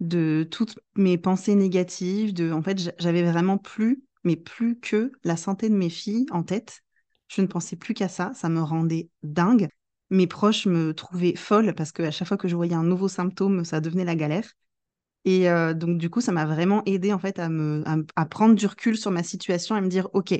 [0.00, 2.32] de toutes mes pensées négatives.
[2.34, 6.42] De, en fait, j'avais vraiment plus, mais plus que la santé de mes filles en
[6.42, 6.82] tête.
[7.28, 8.32] Je ne pensais plus qu'à ça.
[8.34, 9.68] Ça me rendait dingue.
[10.10, 13.64] Mes proches me trouvaient folle parce qu'à chaque fois que je voyais un nouveau symptôme,
[13.64, 14.50] ça devenait la galère.
[15.28, 17.84] Et euh, donc, du coup, ça m'a vraiment aidé en fait à, me,
[18.30, 20.34] prendre du recul sur ma situation et me dire, OK,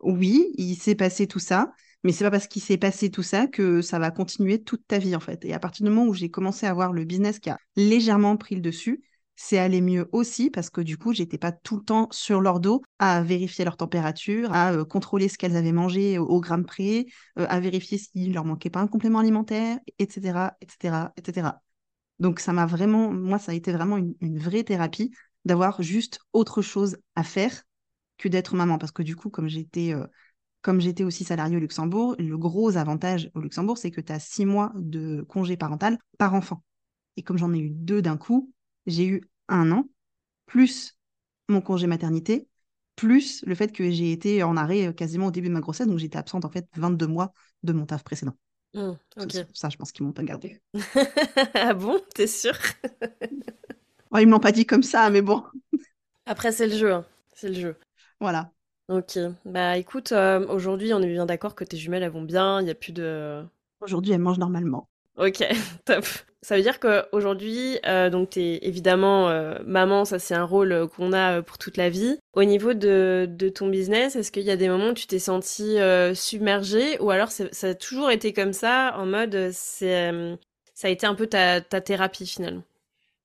[0.00, 1.70] oui, il s'est passé tout ça,
[2.02, 4.96] mais c'est pas parce qu'il s'est passé tout ça que ça va continuer toute ta
[4.96, 5.44] vie en fait.
[5.44, 8.38] Et à partir du moment où j'ai commencé à voir le business qui a légèrement
[8.38, 9.02] pris le dessus,
[9.34, 12.58] c'est allé mieux aussi parce que du coup, j'étais pas tout le temps sur leur
[12.58, 17.04] dos à vérifier leur température, à euh, contrôler ce qu'elles avaient mangé au, gramme près,
[17.38, 21.48] euh, à vérifier s'il leur manquait pas un complément alimentaire, etc., etc., etc.
[22.18, 25.12] Donc ça m'a vraiment, moi, ça a été vraiment une, vraie thérapie
[25.44, 27.62] d'avoir juste autre chose à faire
[28.18, 30.06] que d'être maman parce que du coup, comme j'étais euh,
[30.62, 34.18] comme j'étais aussi salariée au Luxembourg, le gros avantage au Luxembourg, c'est que tu as
[34.18, 36.64] six mois de congé parental par enfant.
[37.16, 38.52] Et comme j'en ai eu deux d'un coup,
[38.86, 39.88] j'ai eu un an,
[40.46, 40.98] plus
[41.48, 42.48] mon congé maternité,
[42.96, 45.86] plus le fait que j'ai été en arrêt euh, quasiment au début de ma grossesse,
[45.86, 48.36] donc j'étais absente en fait 22 mois de mon taf précédent.
[48.74, 48.92] Mmh,
[49.54, 50.60] ça, je pense qu'ils m'ont pas gardé.
[51.54, 52.54] ah bon T'es sûr?
[54.12, 55.42] Ouais, Ils me l'ont pas dit comme ça, mais bon.
[56.26, 56.92] Après, c'est le jeu.
[56.92, 57.04] Hein.
[57.34, 57.76] C'est le jeu.
[58.20, 58.52] Voilà.
[58.88, 59.18] Ok.
[59.44, 62.60] Bah écoute, euh, aujourd'hui, on est bien d'accord que tes jumelles, elles vont bien.
[62.60, 63.44] Il n'y a plus de.
[63.80, 64.86] Aujourd'hui, elles mangent normalement.
[65.16, 65.44] Ok,
[65.84, 66.04] top.
[66.42, 70.70] Ça veut dire qu'aujourd'hui, euh, donc tu es évidemment euh, maman, ça c'est un rôle
[70.72, 72.18] euh, qu'on a pour toute la vie.
[72.34, 75.18] Au niveau de, de ton business, est-ce qu'il y a des moments où tu t'es
[75.18, 75.78] sentie
[76.14, 80.12] submergée ou alors ça a toujours été comme ça, en mode c'est
[80.74, 82.62] ça a été un peu ta, ta thérapie finalement?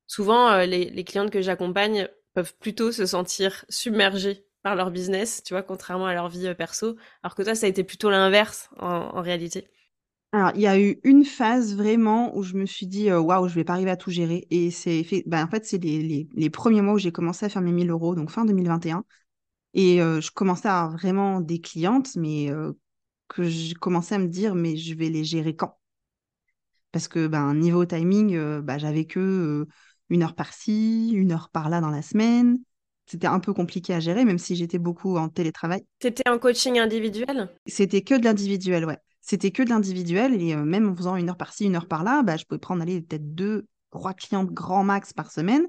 [0.08, 5.54] Souvent, les, les clientes que j'accompagne peuvent plutôt se sentir submergées par leur business, tu
[5.54, 9.22] vois, contrairement à leur vie perso, alors que toi, ça a été plutôt l'inverse en
[9.22, 9.68] réalité.
[10.34, 13.56] Alors, il y a eu une phase vraiment où je me suis dit, waouh, je
[13.56, 14.48] vais pas arriver à tout gérer.
[14.50, 17.50] Et c'est fait, bah, en fait, c'est les, les, premiers mois où j'ai commencé à
[17.50, 19.04] faire mes 1000 euros, donc fin 2021.
[19.74, 22.50] Et je commençais à avoir vraiment des clientes, mais
[23.28, 25.78] que je commençais à me dire, mais je vais les gérer quand?
[26.94, 29.68] Parce que, ben, niveau timing, bah, j'avais que
[30.10, 32.58] une heure par-ci, une heure par-là dans la semaine.
[33.06, 35.84] C'était un peu compliqué à gérer, même si j'étais beaucoup en télétravail.
[36.02, 37.50] C'était en coaching individuel?
[37.66, 41.30] C'était que de l'individuel, ouais c'était que de l'individuel et euh, même en faisant une
[41.30, 44.84] heure par-ci, une heure par-là, bah, je pouvais prendre aller peut-être deux, trois clientes grand
[44.84, 45.66] max par semaine.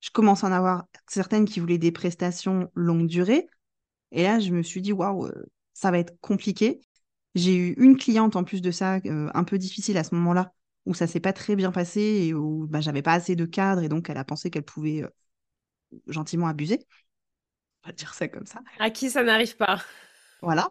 [0.00, 3.46] Je commence à en avoir certaines qui voulaient des prestations longue durée.
[4.10, 6.80] Et là, je me suis dit, waouh, euh, ça va être compliqué.
[7.34, 10.52] J'ai eu une cliente en plus de ça, euh, un peu difficile à ce moment-là,
[10.86, 13.82] où ça s'est pas très bien passé et où bah, j'avais pas assez de cadre
[13.82, 15.04] et donc elle a pensé qu'elle pouvait
[16.06, 16.80] gentiment abuser.
[17.82, 18.60] On va dire ça comme ça.
[18.78, 19.82] À qui ça n'arrive pas.
[20.42, 20.70] Voilà.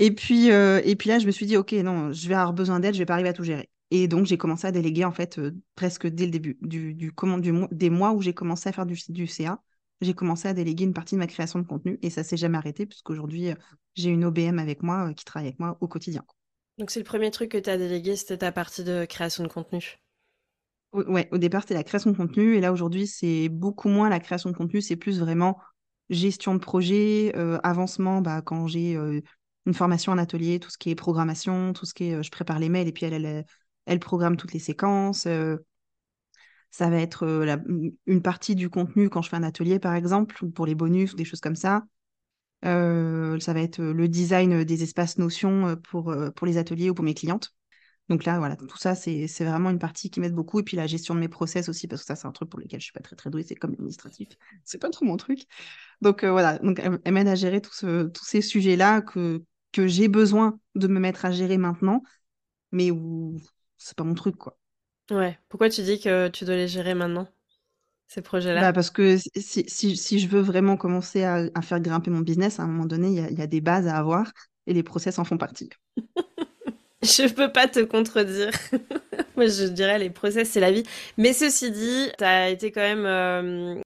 [0.00, 2.54] Et puis, euh, et puis là, je me suis dit, OK, non, je vais avoir
[2.54, 3.68] besoin d'aide, je vais pas arriver à tout gérer.
[3.90, 7.12] Et donc, j'ai commencé à déléguer, en fait, euh, presque dès le début du, du,
[7.12, 9.60] comment, du des mois où j'ai commencé à faire du, du CA.
[10.00, 12.56] J'ai commencé à déléguer une partie de ma création de contenu et ça s'est jamais
[12.56, 13.54] arrêté puisqu'aujourd'hui, euh,
[13.94, 16.24] j'ai une OBM avec moi qui travaille avec moi au quotidien.
[16.78, 19.48] Donc, c'est le premier truc que tu as délégué, c'était ta partie de création de
[19.48, 19.98] contenu.
[20.94, 24.18] Ouais, au départ, c'était la création de contenu et là, aujourd'hui, c'est beaucoup moins la
[24.18, 25.58] création de contenu, c'est plus vraiment
[26.08, 27.32] gestion de projet,
[27.62, 28.96] avancement, bah, quand j'ai
[29.66, 32.30] une formation en atelier, tout ce qui est programmation, tout ce qui est euh, je
[32.30, 33.44] prépare les mails et puis elle, elle,
[33.86, 35.26] elle programme toutes les séquences.
[35.26, 35.56] Euh,
[36.70, 37.56] ça va être euh,
[38.06, 41.16] une partie du contenu quand je fais un atelier, par exemple, pour les bonus ou
[41.16, 41.82] des choses comme ça.
[42.62, 47.14] ça va être le design des espaces notions pour, pour les ateliers ou pour mes
[47.14, 47.52] clientes.
[48.08, 50.60] Donc là, voilà, tout ça, c'est vraiment une partie qui m'aide beaucoup.
[50.60, 52.60] Et puis la gestion de mes process aussi, parce que ça, c'est un truc pour
[52.60, 54.28] lequel je suis pas très, très douée, c'est comme administratif.
[54.64, 55.46] C'est pas trop mon truc.
[56.00, 60.88] Donc voilà, donc elle, m'aide à gérer tous ces sujets-là que, que j'ai besoin de
[60.88, 62.02] me mettre à gérer maintenant,
[62.72, 63.36] mais où
[63.78, 64.58] c'est pas mon truc, quoi.
[65.10, 65.38] Ouais.
[65.48, 67.28] Pourquoi tu dis que tu dois les gérer maintenant,
[68.06, 68.60] ces projets-là?
[68.60, 72.20] Bah Parce que si, si, si, je veux vraiment commencer à, à, faire grimper mon
[72.20, 74.32] business, à un moment donné, il y, y a, des bases à avoir
[74.66, 75.70] et les process en font partie.
[77.02, 78.50] je peux pas te contredire.
[79.36, 80.84] Moi, je dirais les process, c'est la vie.
[81.16, 83.80] Mais ceci dit, tu as été quand même euh,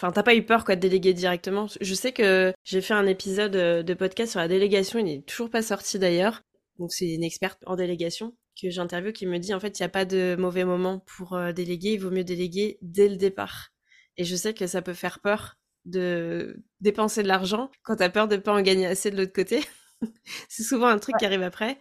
[0.00, 1.66] Enfin, t'as pas eu peur quoi de déléguer directement?
[1.78, 5.20] Je sais que j'ai fait un épisode euh, de podcast sur la délégation, il n'est
[5.20, 6.40] toujours pas sorti d'ailleurs.
[6.78, 9.84] Donc c'est une experte en délégation que j'interviewe qui me dit en fait il n'y
[9.84, 13.72] a pas de mauvais moment pour euh, déléguer, il vaut mieux déléguer dès le départ.
[14.16, 18.26] Et je sais que ça peut faire peur de dépenser de l'argent quand t'as peur
[18.26, 19.60] de pas en gagner assez de l'autre côté.
[20.48, 21.78] c'est souvent un truc qui arrive après.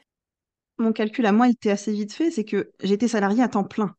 [0.78, 3.96] mon calcul à moi était assez vite fait, c'est que j'étais salariée à temps plein.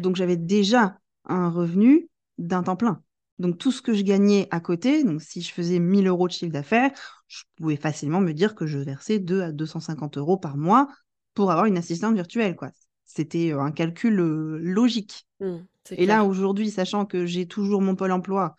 [0.00, 3.02] Donc j'avais déjà un revenu d'un temps plein.
[3.38, 6.32] Donc tout ce que je gagnais à côté, donc si je faisais 1000 euros de
[6.32, 6.90] chiffre d'affaires,
[7.28, 10.88] je pouvais facilement me dire que je versais 2 à 250 euros par mois
[11.34, 12.56] pour avoir une assistante virtuelle.
[12.56, 12.70] quoi.
[13.04, 15.26] C'était euh, un calcul euh, logique.
[15.40, 15.56] Mmh,
[15.92, 18.56] et là, aujourd'hui, sachant que j'ai toujours mon pôle emploi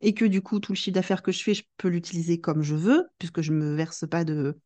[0.00, 2.62] et que du coup, tout le chiffre d'affaires que je fais, je peux l'utiliser comme
[2.62, 4.58] je veux, puisque je me verse pas de...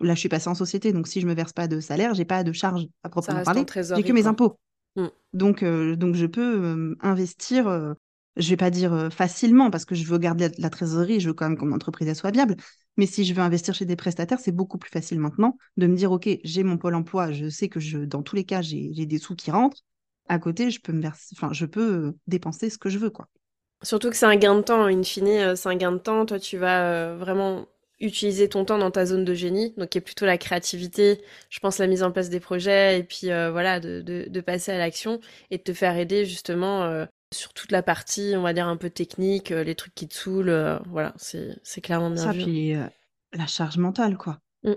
[0.00, 2.24] Là, je suis passée en société, donc si je me verse pas de salaire, j'ai
[2.24, 3.64] pas de charge à proprement parler.
[3.74, 4.58] J'ai que mes impôts.
[4.96, 5.06] Mmh.
[5.34, 7.94] Donc, euh, donc, je peux investir
[8.36, 11.34] je vais pas dire euh, facilement parce que je veux garder la, trésorerie, je veux
[11.34, 12.56] quand même que mon entreprise soit viable.
[12.96, 15.96] Mais si je veux investir chez des prestataires, c'est beaucoup plus facile maintenant de me
[15.96, 19.06] dire, OK, j'ai mon pôle emploi, je sais que je, dans tous les cas, j'ai
[19.06, 19.82] des sous qui rentrent.
[20.28, 23.10] À côté, je peux me verser, enfin, je peux euh, dépenser ce que je veux,
[23.10, 23.26] quoi.
[23.82, 24.84] Surtout que c'est un gain de temps.
[24.84, 26.26] In fine, euh, c'est un gain de temps.
[26.26, 27.66] Toi, tu vas vraiment
[27.98, 31.58] utiliser ton temps dans ta zone de génie, donc qui est plutôt la créativité, je
[31.58, 35.20] pense la mise en place des projets, et puis voilà, de, de, passer à l'action
[35.50, 38.90] et de te faire aider justement sur toute la partie, on va dire, un peu
[38.90, 42.42] technique, euh, les trucs qui te saoulent, euh, voilà, c'est, clairement bien Ça, vu.
[42.42, 42.86] puis euh,
[43.32, 44.40] la charge mentale, quoi.
[44.64, 44.72] Mm.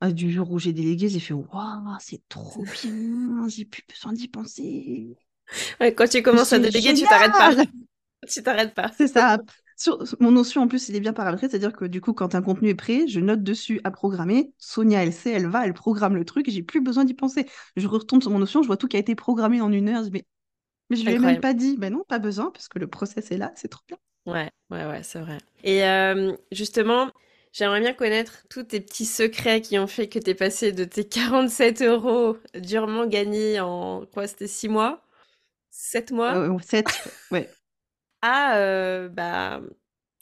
[0.00, 4.12] Ah, du jour où j'ai délégué, j'ai fait Waouh, c'est trop bien, j'ai plus besoin
[4.12, 5.16] d'y penser.
[5.80, 7.54] quand tu commences à déléguer, tu t'arrêtes pas.
[8.28, 8.90] tu t'arrêtes pas.
[8.96, 9.38] C'est ça.
[9.78, 12.42] Sur, mon notion, en plus, il est bien paramétré, c'est-à-dire que du coup, quand un
[12.42, 14.52] contenu est prêt, je note dessus à programmer.
[14.58, 17.46] Sonia, elle sait, elle va, elle programme le truc, j'ai plus besoin d'y penser.
[17.76, 20.00] Je retourne sur mon notion, je vois tout qui a été programmé en une heure,
[20.02, 20.24] je dis, mais
[20.90, 23.30] mais je lui ai même pas dit, ben non, pas besoin, parce que le process
[23.30, 23.96] est là, c'est trop bien.
[24.26, 25.38] Ouais, ouais, ouais, c'est vrai.
[25.62, 27.10] Et euh, justement,
[27.52, 30.84] j'aimerais bien connaître tous tes petits secrets qui ont fait que tu es passé de
[30.84, 35.02] tes 47 euros durement gagnés en, quoi, c'était 6 mois?
[35.70, 36.48] 7 mois?
[36.62, 36.86] 7,
[37.30, 37.48] ouais.
[38.22, 39.60] À euh, bah,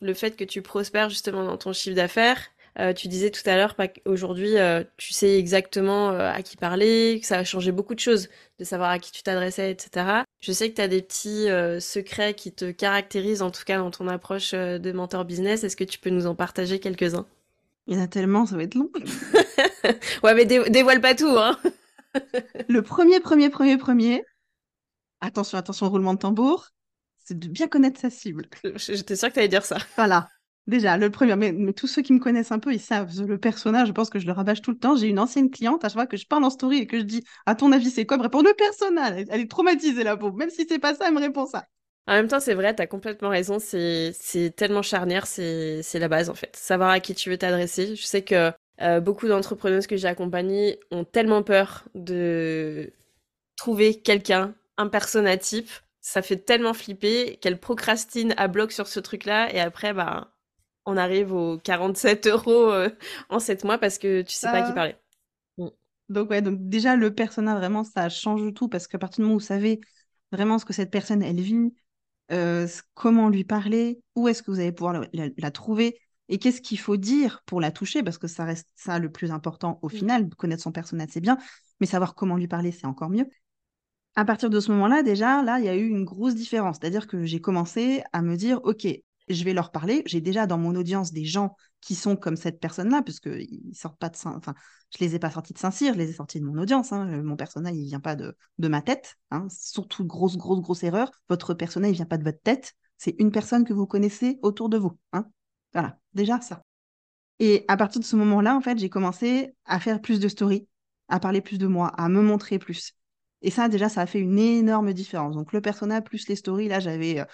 [0.01, 2.51] le fait que tu prospères justement dans ton chiffre d'affaires
[2.81, 7.19] euh, tu disais tout à l'heure qu'aujourd'hui, euh, tu sais exactement euh, à qui parler,
[7.21, 10.25] que ça a changé beaucoup de choses, de savoir à qui tu t'adressais, etc.
[10.45, 11.47] Je sais que tu as des petits
[11.81, 15.65] secrets qui te caractérisent, en tout cas dans ton approche de mentor business.
[15.65, 17.25] Est-ce que tu peux nous en partager quelques-uns?
[17.87, 18.91] Il y en a tellement, ça va être long.
[20.23, 21.59] ouais, mais dévoile pas tout, hein
[22.69, 24.23] Le premier, premier, premier, premier,
[25.23, 26.69] attention, attention, roulement de tambour,
[27.25, 28.45] c'est de bien connaître sa cible.
[28.77, 29.79] J'étais sûre que tu allais dire ça.
[29.97, 30.29] Voilà.
[30.67, 33.89] Déjà, le premier, mais, tous ceux qui me connaissent un peu, ils savent le personnage.
[33.89, 34.97] Je pense que je le rabâche tout le temps.
[34.97, 37.05] J'ai une ancienne cliente, à chaque fois que je parle en story et que je
[37.05, 38.17] dis À ton avis, c'est quoi?
[38.17, 39.27] Elle me répond Le personnage.
[39.29, 40.37] Elle, est traumatisée, la pauvre.
[40.37, 41.67] Même si c'est pas ça, elle me répond ça.
[42.07, 43.59] En même temps, c'est vrai, tu as complètement raison.
[43.59, 46.57] C'est tellement charnière, c'est la base en fait.
[46.57, 47.95] Savoir à qui tu veux t'adresser.
[47.97, 48.51] Je sais que
[48.81, 52.91] euh, beaucoup d'entrepreneuses que j'ai accompagnées ont tellement peur de
[53.57, 55.71] trouver quelqu'un, un persona type.
[56.01, 60.34] Ça fait tellement flipper qu'elles procrastinent à bloc sur ce truc-là et après, bah
[60.87, 62.91] on arrive aux 47 euros euh,
[63.29, 64.75] en 7 mois parce que tu sais pas à qui ah.
[64.75, 64.97] parler.
[65.59, 65.69] Mm.
[66.11, 69.37] Donc ouais, donc déjà le personnage vraiment ça change tout parce qu'à partir du moment
[69.37, 69.81] où vous savez
[70.33, 71.75] vraiment ce que cette personne elle vit,
[72.33, 76.79] euh, comment lui parler, où est-ce que vous allez pouvoir la, trouver et qu'est-ce qu'il
[76.79, 79.91] faut dire pour la toucher parce que ça reste ça le plus important au mm.
[79.91, 81.39] final, connaître son personnage c'est bien,
[81.81, 83.29] mais savoir comment lui parler c'est encore mieux.
[84.17, 86.77] À partir de ce moment-là, déjà, là, il y a eu une grosse différence.
[86.81, 88.87] C'est-à-dire que j'ai commencé à me dire, OK,
[89.29, 90.03] je vais leur parler.
[90.07, 94.09] J'ai déjà dans mon audience des gens qui sont comme cette personne-là, puisqu'ils sortent pas
[94.09, 94.35] de Saint...
[94.37, 94.55] Enfin,
[94.97, 96.93] je les ai pas sortis de Saint-Cyr, je les ai sortis de mon audience.
[96.93, 97.09] Hein.
[97.11, 99.17] Euh, mon personnage, il vient pas de, de ma tête.
[99.31, 99.47] Hein.
[99.51, 101.11] Surtout, grosse, grosse, grosse erreur.
[101.29, 102.73] Votre personnage, il vient pas de votre tête.
[102.97, 104.99] C'est une personne que vous connaissez autour de vous.
[105.13, 105.27] Hein.
[105.73, 106.63] Voilà, déjà ça.
[107.41, 110.69] Et à partir de ce moment-là, en fait, j'ai commencé à faire plus de stories,
[111.09, 112.93] à parler plus de moi, à me montrer plus.
[113.43, 115.35] Et ça, déjà, ça a fait une énorme différence.
[115.35, 117.25] Donc, le personnage plus les stories, là, j'avais euh,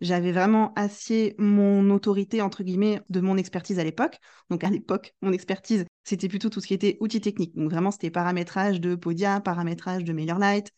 [0.00, 4.18] j'avais vraiment assied mon autorité, entre guillemets, de mon expertise à l'époque.
[4.50, 7.54] Donc à l'époque, mon expertise, c'était plutôt tout ce qui était outils techniques.
[7.56, 10.70] Donc vraiment, c'était paramétrage de Podia, paramétrage de MailerLite,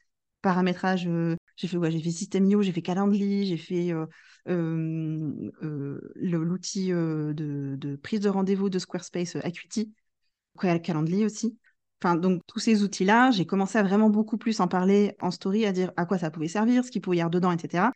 [0.43, 1.91] paramétrage, euh, j'ai fait quoi?
[1.91, 4.07] J'ai fait System.io, j'ai fait Calendly, j'ai fait euh,
[4.49, 9.93] euh, l'outil de, de, prise de rendez-vous de Squarespace Acuity,
[10.59, 11.59] Calendly aussi.
[12.03, 15.67] Enfin, donc tous ces outils-là, j'ai commencé à vraiment beaucoup plus en parler en story,
[15.67, 17.91] à dire à quoi ça pouvait servir, ce qu'il pouvait y avoir dedans, etc.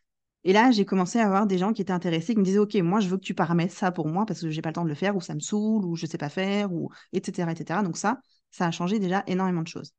[0.44, 2.74] Et là, j'ai commencé à avoir des gens qui étaient intéressés, qui me disaient, OK,
[2.76, 4.84] moi, je veux que tu paramètres ça pour moi parce que j'ai pas le temps
[4.84, 7.82] de le faire, ou ça me saoule, ou je sais pas faire, ou etc., etc.
[7.82, 9.92] Donc ça, ça a changé déjà énormément de choses.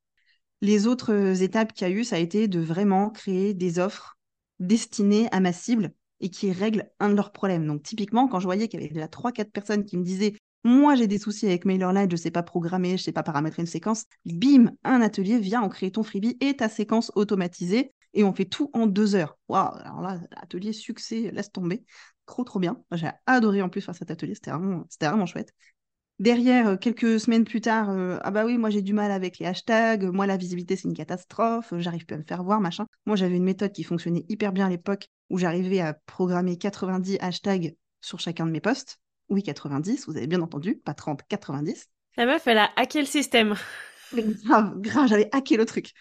[0.61, 3.79] Les autres euh, étapes qu'il y a eu, ça a été de vraiment créer des
[3.79, 4.17] offres
[4.59, 7.67] destinées à ma cible et qui règlent un de leurs problèmes.
[7.67, 10.95] Donc typiquement, quand je voyais qu'il y avait déjà 3-4 personnes qui me disaient moi,
[10.95, 13.61] j'ai des soucis avec MailerLite, je ne sais pas programmer, je ne sais pas paramétrer
[13.61, 14.05] une séquence.
[14.25, 18.45] Bim, un atelier, viens, on crée ton freebie et ta séquence automatisée et on fait
[18.45, 19.37] tout en deux heures.
[19.47, 21.83] Waouh, alors là, atelier succès, laisse tomber.
[22.25, 22.81] Trop, trop bien.
[22.91, 25.53] J'ai adoré en plus faire cet atelier, c'était vraiment, vraiment chouette.
[26.17, 27.89] Derrière, quelques semaines plus tard,
[28.23, 30.95] ah bah oui, moi j'ai du mal avec les hashtags, moi la visibilité c'est une
[30.95, 32.87] catastrophe, j'arrive plus à me faire voir, machin.
[33.05, 37.17] Moi j'avais une méthode qui fonctionnait hyper bien à l'époque où j'arrivais à programmer 90
[37.19, 38.99] hashtags sur chacun de mes posts.
[39.27, 41.89] Oui, 90, vous avez bien entendu, pas 30, 90.
[42.15, 43.55] La meuf, elle a hacké le système.
[44.13, 45.91] grave, grave, j'avais hacké le truc.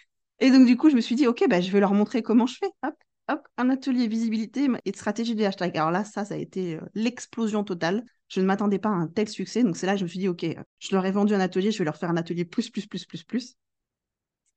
[0.45, 2.45] Et donc du coup, je me suis dit, ok, bah, je vais leur montrer comment
[2.47, 2.71] je fais.
[2.83, 2.95] Hop,
[3.29, 5.75] hop, un atelier visibilité et de stratégie des hashtags.
[5.75, 8.05] Alors là, ça, ça a été l'explosion totale.
[8.29, 9.63] Je ne m'attendais pas à un tel succès.
[9.63, 11.71] Donc c'est là que je me suis dit, OK, je leur ai vendu un atelier,
[11.71, 13.57] je vais leur faire un atelier plus, plus, plus, plus, plus.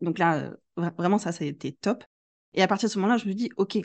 [0.02, 2.04] Donc là, euh, vraiment, ça, ça a été top.
[2.54, 3.78] Et à partir de ce moment-là, je me suis dit, OK,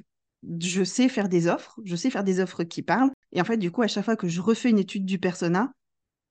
[0.61, 3.13] je sais faire des offres, je sais faire des offres qui parlent.
[3.31, 5.73] Et en fait, du coup, à chaque fois que je refais une étude du persona,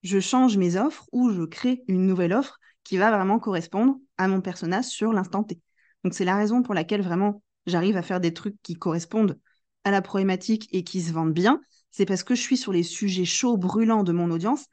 [0.04, 4.28] je change mes offres ou je crée une nouvelle offre qui va vraiment correspondre à
[4.28, 5.60] mon persona sur l'instant T.
[6.04, 9.40] Donc c'est la raison pour laquelle vraiment j'arrive à faire des trucs qui correspondent
[9.84, 12.84] à la problématique et qui se vendent bien c'est parce que je suis sur les
[12.84, 14.66] sujets chauds, brûlants de mon audience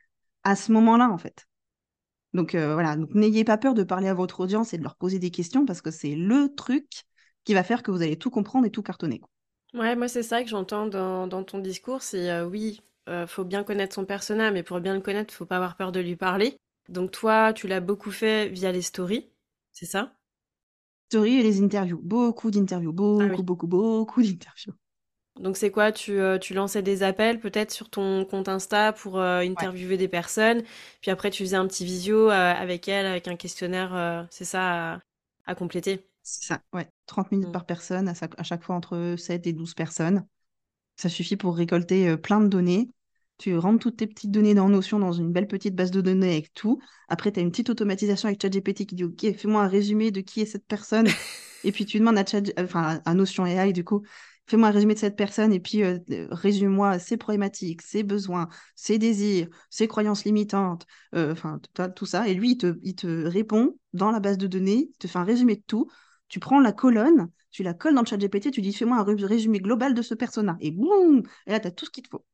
[0.44, 1.46] à ce moment-là, en fait.
[2.32, 5.18] Donc euh, voilà, n'ayez pas peur de parler à votre audience et de leur poser
[5.18, 7.04] des questions parce que c'est le truc
[7.44, 9.20] qui va faire que vous allez tout comprendre et tout cartonner.
[9.74, 13.64] Ouais, moi c'est ça que j'entends dans, ton discours, c'est euh, oui, euh, faut bien
[13.64, 16.58] connaître son personnage, mais pour bien le connaître, faut pas avoir peur de lui parler.
[16.88, 19.30] Donc toi, tu l'as beaucoup fait via les stories,
[19.72, 20.14] c'est ça?
[21.10, 24.74] Stories et les interviews, beaucoup d'interviews, beaucoup, ah beaucoup, beaucoup d'interviews.
[25.38, 25.92] Donc c'est quoi?
[25.92, 30.08] Tu, euh, tu, lançais des appels peut-être sur ton compte Insta pour euh, interviewer des
[30.08, 30.62] personnes,
[31.00, 35.00] puis après tu faisais un petit visio euh, avec elle, avec un questionnaire, c'est ça,
[35.46, 36.06] à, compléter?
[36.22, 36.88] C'est ça, ouais.
[37.06, 37.52] 30 minutes mmh.
[37.52, 40.26] par personne, à chaque, fois entre 7 et 12 personnes.
[40.96, 42.90] Ça suffit pour récolter plein de données.
[43.38, 46.32] Tu rentres toutes tes petites données dans Notion, dans une belle petite base de données
[46.32, 46.80] avec tout.
[47.08, 50.20] Après, tu as une petite automatisation avec ChatGPT qui dit Ok, fais-moi un résumé de
[50.20, 51.06] qui est cette personne.
[51.64, 54.02] et puis tu demandes à, Chat, enfin, à Notion AI, du coup,
[54.48, 55.98] fais-moi un résumé de cette personne et puis euh,
[56.30, 61.60] résume-moi ses problématiques, ses besoins, ses désirs, ses croyances limitantes, euh, enfin
[61.94, 62.26] tout ça.
[62.28, 65.56] Et lui, il te, répond dans la base de données, il te fait un résumé
[65.56, 65.88] de tout.
[66.28, 69.26] Tu prends la colonne, tu la colles dans le chat GPT, tu dis fais-moi un
[69.26, 70.56] résumé global de ce personnage.
[70.60, 72.24] Et boum Et là, tu as tout ce qu'il te faut.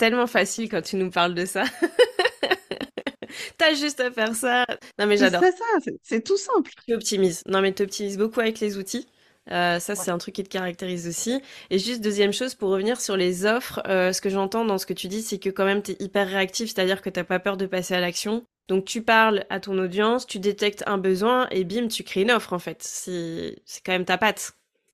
[0.00, 1.64] Tellement facile quand tu nous parles de ça.
[3.58, 4.64] T'as juste à faire ça.
[4.98, 5.42] Non mais j'adore.
[5.44, 6.70] C'est ça, c'est tout simple.
[6.88, 7.42] Tu optimises.
[7.46, 9.06] Non mais tu optimises beaucoup avec les outils.
[9.50, 11.42] Euh, ça, c'est un truc qui te caractérise aussi.
[11.68, 14.86] Et juste deuxième chose, pour revenir sur les offres, euh, ce que j'entends dans ce
[14.86, 17.38] que tu dis, c'est que quand même, tu es hyper réactif, c'est-à-dire que t'as pas
[17.38, 18.44] peur de passer à l'action.
[18.68, 22.30] Donc tu parles à ton audience, tu détectes un besoin et bim, tu crées une
[22.30, 22.82] offre en fait.
[22.82, 24.52] C'est quand même ta patte.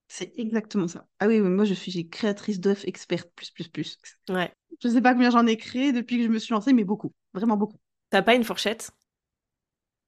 [0.09, 1.07] C'est exactement ça.
[1.21, 3.99] Ah oui, moi je suis créatrice d'offres experte plus plus plus.
[4.29, 4.51] Ouais.
[4.82, 7.12] Je sais pas combien j'en ai créé depuis que je me suis lancée, mais beaucoup,
[7.34, 7.78] vraiment beaucoup.
[8.10, 8.90] T'as pas une fourchette?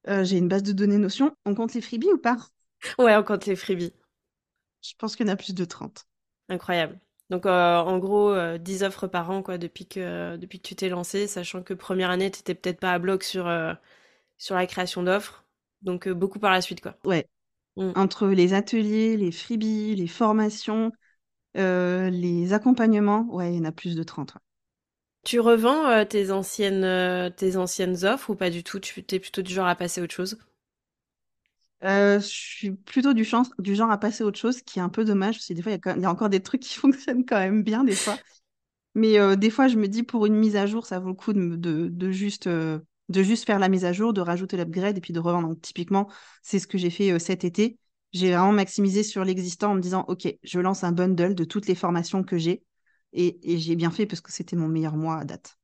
[0.08, 1.34] Euh, J'ai une base de données Notion.
[1.44, 2.36] On compte les freebies ou pas?
[2.98, 3.92] Ouais, on compte les freebies.
[4.82, 6.06] Je pense qu'il y en a plus de 30.
[6.48, 6.98] Incroyable.
[7.30, 10.76] Donc euh, en gros, 10 euh, offres par an quoi, depuis, que, depuis que tu
[10.76, 13.50] t'es lancé, sachant que première année, tu n'étais peut-être pas à bloc sur,
[14.38, 15.44] sur la création d'offres.
[15.82, 16.80] Donc beaucoup par la suite.
[16.80, 16.94] Quoi.
[17.04, 17.26] Ouais.
[17.76, 17.92] Mm.
[17.96, 20.92] Entre les ateliers, les freebies, les formations,
[21.54, 24.38] les accompagnements, ouais, il y en a plus de 30.
[25.28, 28.80] Tu revends tes, anciennes, tes anciennes offres ou pas du tout?
[28.80, 30.38] Tu es plutôt du genre à passer à autre chose?
[31.84, 35.04] Euh, je suis plutôt du, genre à passer à autre chose, qui est un peu
[35.04, 37.62] dommage, parce que des fois, il y, a encore des trucs qui fonctionnent quand même
[37.62, 38.16] bien, des fois.
[38.94, 41.14] Mais euh, des fois, je me dis, pour une mise à jour, ça vaut le
[41.14, 42.78] coup de, de, juste, euh,
[43.10, 45.48] de juste faire la mise à jour, de rajouter l'upgrade et puis de revendre.
[45.48, 46.08] Donc, typiquement,
[46.40, 47.76] c'est ce que j'ai fait cet été.
[48.14, 51.66] J'ai vraiment maximisé sur l'existant en me disant, OK, je lance un bundle de toutes
[51.66, 52.62] les formations que j'ai.
[53.12, 55.58] Et, j'ai bien fait parce que c'était mon meilleur mois à date.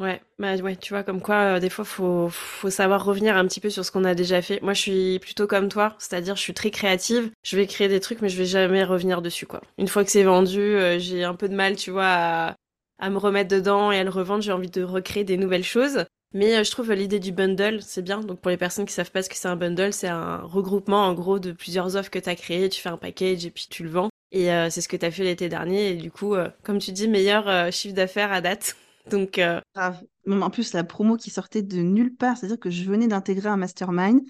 [0.00, 3.46] Ouais, bah ouais, tu vois, comme quoi, euh, des fois, faut, faut savoir revenir un
[3.46, 4.60] petit peu sur ce qu'on a déjà fait.
[4.60, 7.30] Moi, je suis plutôt comme toi, c'est-à-dire, je suis très créative.
[7.44, 9.60] Je vais créer des trucs, mais je vais jamais revenir dessus, quoi.
[9.78, 12.56] Une fois que c'est vendu, euh, j'ai un peu de mal, tu vois, à,
[12.98, 14.42] à, me remettre dedans et à le revendre.
[14.42, 16.04] J'ai envie de recréer des nouvelles choses.
[16.34, 18.20] Mais euh, je trouve l'idée du bundle, c'est bien.
[18.20, 21.06] Donc, pour les personnes qui savent pas ce que c'est un bundle, c'est un regroupement,
[21.06, 22.68] en gros, de plusieurs offres que tu as créées.
[22.68, 24.10] Tu fais un package et puis tu le vends.
[24.32, 25.92] Et c'est ce que tu as fait l'été dernier.
[25.92, 28.76] Et du coup, comme tu dis, meilleur chiffre d'affaires à date.
[29.10, 33.06] Donc, euh, En plus, la promo qui sortait de nulle part, c'est-à-dire que je venais
[33.06, 34.20] d'intégrer un mastermind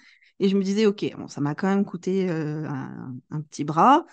[0.41, 2.67] et je me disais, OK, bon, ça m'a quand même coûté euh,
[3.31, 4.05] un, petit bras.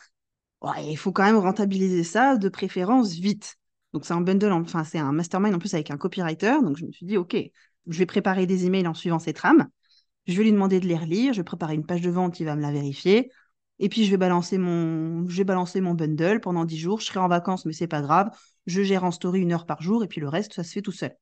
[0.79, 3.57] il faut quand même rentabiliser ça, de préférence vite.
[3.93, 6.61] Donc, c'est un bundle, enfin, c'est un mastermind en plus avec un copywriter.
[6.61, 7.35] Donc, je me suis dit, OK,
[7.87, 9.67] je vais préparer des emails en suivant cette trame.
[10.27, 11.33] Je vais lui demander de les relire.
[11.33, 13.31] Je vais préparer une page de vente, il va me la vérifier.
[13.79, 16.99] Et puis, je vais balancer mon, je vais balancer mon bundle pendant 10 jours.
[16.99, 18.29] Je serai en vacances, mais c'est pas grave.
[18.67, 20.81] Je gère en story une heure par jour et puis le reste, ça se fait
[20.83, 21.15] tout seul.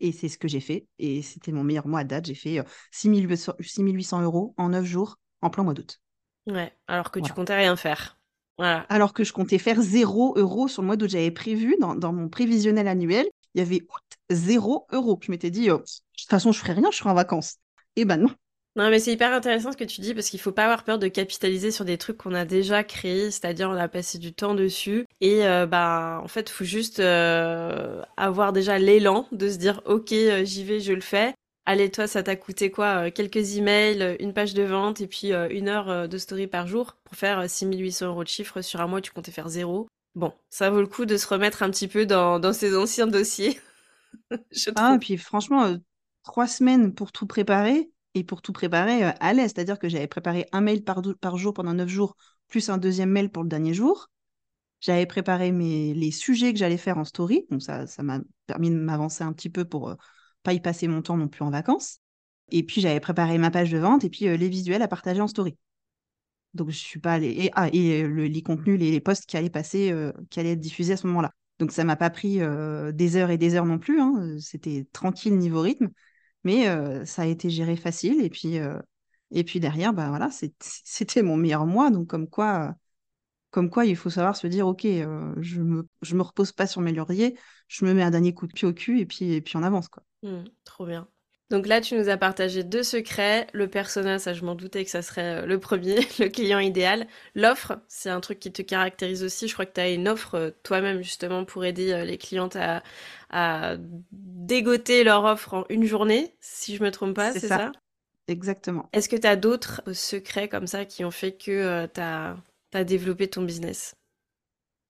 [0.00, 0.86] Et c'est ce que j'ai fait.
[0.98, 2.26] Et c'était mon meilleur mois à date.
[2.26, 6.00] J'ai fait 6800 euh, euros en 9 jours en plein mois d'août.
[6.46, 8.18] Ouais, alors que tu comptais rien faire.
[8.58, 8.80] Voilà.
[8.88, 11.10] Alors que je comptais faire 0 euros sur le mois d'août.
[11.10, 15.18] J'avais prévu dans, mon prévisionnel annuel il y avait août, 0 euros.
[15.22, 17.56] Je m'étais dit, oh, de toute façon, je ferai rien, je serai en vacances.
[17.96, 18.30] Et ben non.
[18.76, 20.98] Non, mais c'est hyper intéressant ce que tu dis parce qu'il faut pas avoir peur
[20.98, 24.54] de capitaliser sur des trucs qu'on a déjà créés, c'est-à-dire on a passé du temps
[24.54, 29.80] dessus et euh, bah en fait faut juste euh, avoir déjà l'élan de se dire
[29.86, 31.34] ok euh, j'y vais je le fais.
[31.66, 35.68] Allez toi ça t'a coûté quoi quelques emails, une page de vente et puis une
[35.68, 39.12] heure de story par jour pour faire 6800 euros de chiffre sur un mois tu
[39.12, 39.86] comptais faire zéro.
[40.14, 43.06] Bon ça vaut le coup de se remettre un petit peu dans, dans ces anciens
[43.06, 43.60] dossiers.
[44.52, 45.76] je ah et puis franchement
[46.22, 49.52] trois semaines pour tout préparer et pour tout préparer euh, à l'aise.
[49.54, 52.16] C'est-à-dire que j'avais préparé un mail par, par jour pendant neuf jours,
[52.48, 54.08] plus un deuxième mail pour le dernier jour.
[54.80, 57.46] J'avais préparé mes, les sujets que j'allais faire en story.
[57.50, 59.94] Donc, ça, ça m'a permis de m'avancer un petit peu pour euh,
[60.42, 62.00] pas y passer mon temps non plus en vacances.
[62.50, 65.20] Et puis, j'avais préparé ma page de vente et puis euh, les visuels à partager
[65.22, 65.56] en story.
[66.54, 67.30] Donc, je suis pas allée.
[67.30, 69.94] Et, ah, et les contenus, les, posts qui allaient passer,
[70.30, 71.32] qui allaient être diffusés à ce moment-là.
[71.58, 72.40] Donc, ça m'a pas pris
[72.92, 74.00] des heures et des heures non plus.
[74.00, 74.36] Hein.
[74.40, 75.88] C'était tranquille niveau rythme.
[76.44, 76.66] Mais
[77.06, 78.24] ça a été géré facile.
[78.24, 78.58] Et puis,
[79.30, 80.30] et puis derrière, bah, voilà,
[80.60, 81.90] c'était mon meilleur mois.
[81.90, 82.74] Donc, comme quoi,
[83.50, 86.80] comme quoi, il faut savoir se dire, OK, je me, je me repose pas sur
[86.80, 87.38] mes lauriers,
[87.68, 89.62] je me mets un dernier coup de pied au cul et puis, et puis on
[89.62, 89.88] avance.
[89.88, 90.02] Quoi.
[90.22, 91.08] Mmh, trop bien.
[91.50, 93.46] Donc là, tu nous as partagé deux secrets.
[93.52, 97.06] Le persona, ça, je m'en doutais que ça serait le premier, le client idéal.
[97.34, 99.46] L'offre, c'est un truc qui te caractérise aussi.
[99.46, 102.82] Je crois que tu as une offre toi-même, justement, pour aider les clientes à,
[103.30, 103.76] à
[104.12, 107.72] dégoter leur offre en une journée, si je me trompe pas, c'est ça?
[108.28, 108.88] Exactement.
[108.92, 112.84] Est-ce que tu as d'autres secrets comme ça qui ont fait que euh, tu as,
[112.84, 113.94] développé ton business?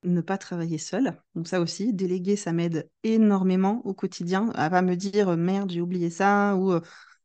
[0.04, 1.20] Ne pas travailler seul.
[1.34, 5.80] Donc ça aussi, déléguer, ça m'aide énormément au quotidien à pas me dire merde, j'ai
[5.80, 6.72] oublié ça ou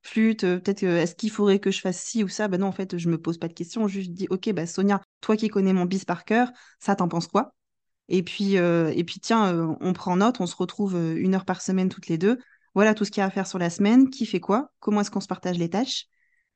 [0.02, 2.48] flûte, peut-être est-ce qu'il faudrait que je fasse ci ou ça?
[2.48, 5.02] Ben non, en fait, je me pose pas de questions, juste dis OK, bah Sonia,
[5.22, 7.54] toi qui connais mon bis par cœur, ça t'en penses quoi?
[8.10, 11.36] Et puis, euh, et puis tiens, euh, on prend note, on se retrouve euh, une
[11.36, 12.40] heure par semaine toutes les deux.
[12.74, 15.02] Voilà tout ce qu'il y a à faire sur la semaine, qui fait quoi, comment
[15.02, 16.06] est-ce qu'on se partage les tâches?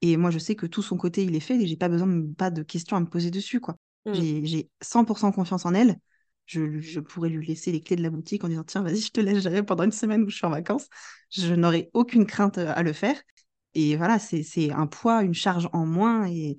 [0.02, 2.08] Et moi, je sais que tout son côté, il est fait et j'ai pas besoin
[2.08, 3.60] de, pas de questions à me poser dessus.
[3.62, 3.76] quoi.
[4.06, 4.14] Mmh.
[4.44, 5.98] J'ai 100% confiance en elle.
[6.46, 9.22] Je, pourrais lui laisser les clés de la boutique en disant tiens, vas-y, je te
[9.22, 10.88] laisse gérer pendant une semaine où je suis en vacances.
[11.30, 13.16] Je n'aurai aucune crainte à le faire.
[13.74, 16.58] Et voilà, c'est un poids, une charge en moins et,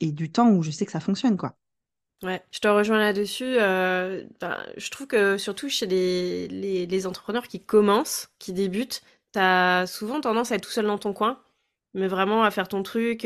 [0.00, 1.36] et du temps où je sais que ça fonctionne.
[1.36, 1.56] quoi.
[2.22, 3.44] Ouais, je te rejoins là-dessus.
[3.58, 9.02] Euh, ben, je trouve que surtout chez les, les, entrepreneurs qui commencent, qui débutent,
[9.32, 11.40] tu as souvent tendance à être tout seul dans ton coin,
[11.94, 13.24] mais vraiment à faire ton truc.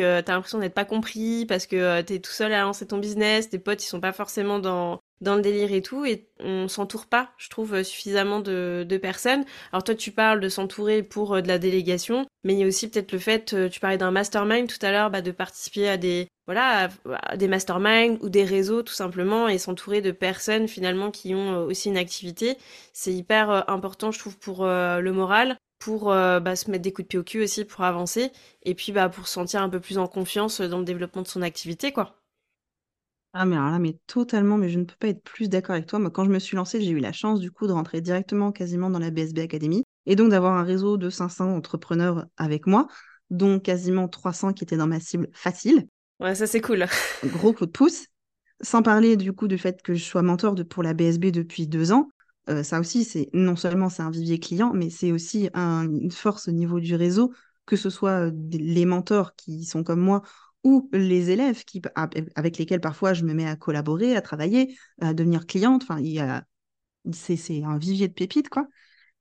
[5.21, 8.85] Euh, euh, dans le délire et tout, et on s'entoure pas, je trouve, suffisamment de,
[8.89, 9.45] de personnes.
[9.73, 12.67] Alors toi, tu parles de s'entourer pour euh, de la délégation, mais il y a
[12.67, 15.97] aussi peut-être le fait, tu parlais d'un mastermind tout à l'heure, bah, de participer à
[15.97, 16.89] des voilà,
[17.37, 21.65] des masterminds ou des réseaux tout simplement et s'entourer de personnes finalement qui ont euh,
[21.67, 22.57] aussi une activité.
[22.93, 26.93] C'est hyper euh, important, je trouve, pour euh, le moral, pour bah, se mettre des
[26.93, 28.31] coups de pied au cul aussi pour avancer
[28.63, 31.29] et puis bah, pour se sentir un peu plus en confiance dans le développement de
[31.29, 32.22] son activité, quoi.
[33.35, 35.87] Ah mais alors là, mais totalement, mais je ne peux pas être plus d'accord avec
[35.87, 35.99] toi.
[35.99, 38.53] Moi, quand je me suis lancée, j'ai eu la chance du coup de rentrer directement
[38.53, 42.89] quasiment dans la BSB Academy et donc d'avoir un réseau de 500 entrepreneurs avec moi,
[43.31, 45.87] dont quasiment 300 qui étaient dans ma cible facile.
[46.21, 46.87] Ouais, ça c'est cool.
[47.25, 48.07] Gros coup de pouce.
[48.61, 51.67] Sans parler du coup du fait que je sois mentor de, pour la BSB depuis
[51.67, 52.09] deux ans.
[52.51, 56.49] Euh, ça aussi, c'est non seulement c'est un vivier client, mais c'est aussi une force
[56.49, 57.33] au niveau du réseau,
[57.67, 60.23] que ce soit euh, les mentors qui sont comme moi
[60.65, 61.83] ou les élèves qui,
[62.35, 65.83] avec lesquels parfois je me mets à collaborer, à travailler, à devenir cliente.
[65.83, 66.45] Enfin, il y a,
[67.13, 68.69] c'est un vivier de pépites, quoi.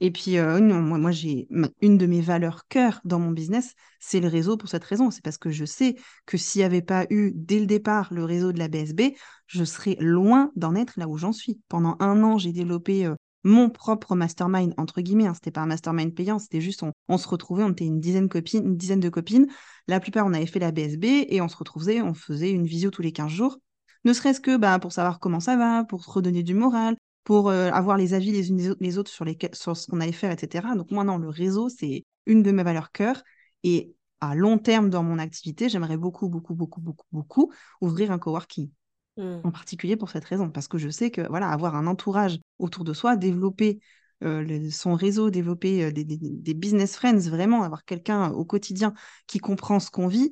[0.03, 1.47] Et puis, euh, moi, moi j'ai
[1.81, 5.11] une de mes valeurs cœur dans mon business, c'est le réseau pour cette raison.
[5.11, 8.25] C'est parce que je sais que s'il n'y avait pas eu dès le départ le
[8.25, 9.15] réseau de la BSB,
[9.45, 11.61] je serais loin d'en être là où j'en suis.
[11.69, 15.27] Pendant un an, j'ai développé euh, mon propre mastermind, entre guillemets.
[15.27, 15.33] Hein.
[15.33, 18.77] C'était pas un mastermind payant, c'était juste on, se retrouvait, on était une dizaine, une
[18.77, 19.47] dizaine de copines.
[19.87, 22.91] La plupart, on avait fait la BSB et on se retrouvait, on faisait une visio
[22.91, 23.57] tous les 15 jours.
[24.03, 27.69] Ne serait-ce que bah, pour savoir comment ça va, pour redonner du moral, pour euh,
[27.71, 30.75] avoir les avis les unes les autres sur, les, sur ce qu'on allait faire, etc.
[30.75, 33.23] Donc moi, non, le réseau, c'est une de mes valeurs cœur.
[33.63, 38.19] Et à long terme dans mon activité, j'aimerais beaucoup, beaucoup, beaucoup, beaucoup, beaucoup ouvrir un
[38.19, 38.69] coworking.
[39.17, 39.41] Mmh.
[39.43, 42.83] En particulier pour cette raison, parce que je sais que voilà, avoir un entourage autour
[42.85, 43.81] de soi, développer
[44.23, 48.93] euh, son réseau, développer euh, des, des, business friends, vraiment avoir quelqu'un au quotidien
[49.27, 50.31] qui comprend ce qu'on vit,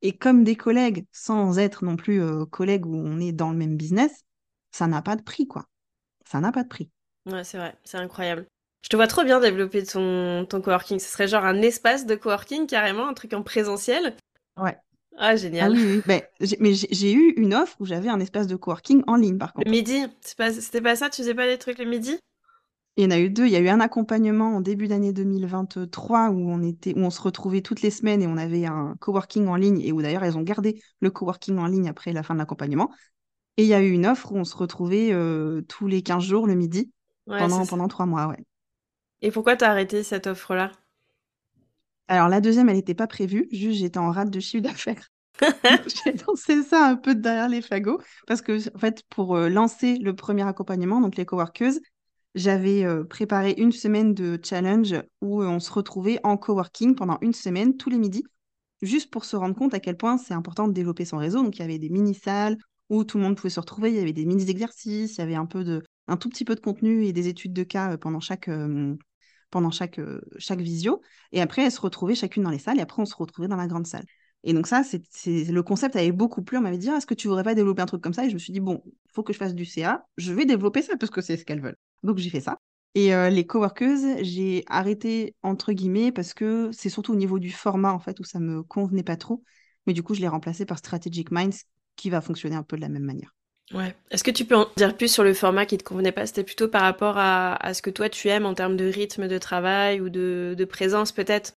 [0.00, 3.76] et comme des collègues, sans être non plus collègues où on est dans le même
[3.76, 4.24] business,
[4.72, 5.66] ça n'a pas de prix, quoi
[6.24, 6.90] ça n'a pas de prix.
[7.26, 8.46] Ouais, c'est vrai, c'est incroyable.
[8.82, 10.98] Je te vois trop bien développer ton, ton coworking.
[10.98, 14.14] Ce serait genre un espace de coworking, carrément, un truc en présentiel.
[14.58, 14.76] Ouais.
[15.18, 15.72] Ah, génial.
[15.72, 16.02] Ah oui, oui.
[16.06, 16.22] Ben,
[16.60, 19.66] mais j'ai eu une offre où j'avais un espace de coworking en ligne, par contre.
[19.66, 22.18] Le midi C'était pas, pas ça Tu faisais pas des trucs le midi?
[22.96, 23.46] Il y en a eu deux.
[23.46, 27.10] Il y a eu un accompagnement en début d'année 2023 où on était, où on
[27.10, 30.22] se retrouvait toutes les semaines et on avait un coworking en ligne et où d'ailleurs
[30.22, 32.92] elles ont gardé le coworking en ligne après la fin de l'accompagnement.
[33.56, 36.22] Et il y a eu une offre où on se retrouvait euh, tous les 15
[36.22, 36.92] jours le midi
[37.26, 38.28] pendant, pendant trois mois.
[38.28, 38.44] Ouais.
[39.22, 40.70] Et pourquoi tu as arrêté cette offre-là?
[42.08, 43.48] Alors la deuxième, elle n'était pas prévue.
[43.50, 45.10] Juste, j'étais en rate de chiffre d'affaires.
[46.04, 49.96] j'ai lancé ça un peu derrière les fagots parce que en fait pour euh, lancer
[49.96, 51.80] le premier accompagnement donc les coworkeuses
[52.34, 57.18] j'avais euh, préparé une semaine de challenge où euh, on se retrouvait en coworking pendant
[57.20, 58.24] une semaine, tous les midis,
[58.82, 61.42] juste pour se rendre compte à quel point c'est important de développer son réseau.
[61.42, 62.58] Donc, il y avait des mini-salles
[62.90, 65.36] où tout le monde pouvait se retrouver, il y avait des mini-exercices, il y avait
[65.36, 68.20] un, peu de, un tout petit peu de contenu et des études de cas pendant
[68.20, 68.50] chaque,
[69.54, 70.00] pendant chaque,
[70.36, 71.00] chaque visio.
[71.30, 73.56] Et après, elles se retrouvaient chacune dans les salles et après, on se retrouvait dans
[73.56, 74.04] la grande salle.
[74.42, 76.58] Et donc ça, c'est, le concept avait beaucoup plu.
[76.58, 78.26] On m'avait dit, ah, est-ce que tu voudrais pas développer un truc comme ça?
[78.26, 80.04] Et je me suis dit, bon, il faut que je fasse du CA.
[80.18, 81.78] Je vais développer ça parce que c'est ce qu'elles veulent.
[82.02, 82.58] Donc j'ai fait ça.
[82.96, 87.50] Et euh, les coworkeuses, j'ai arrêté entre guillemets parce que c'est surtout au niveau du
[87.50, 89.42] format en fait où ça me convenait pas trop.
[89.86, 91.56] Mais du coup, je l'ai remplacé par Strategic Minds
[91.96, 93.34] qui va fonctionner un peu de la même manière.
[93.72, 93.94] Ouais.
[94.10, 96.26] Est-ce que tu peux en dire plus sur le format qui te convenait pas?
[96.26, 99.38] C'était plutôt par rapport à, ce que toi tu aimes en termes de rythme de
[99.38, 101.54] travail ou de, présence peut-être?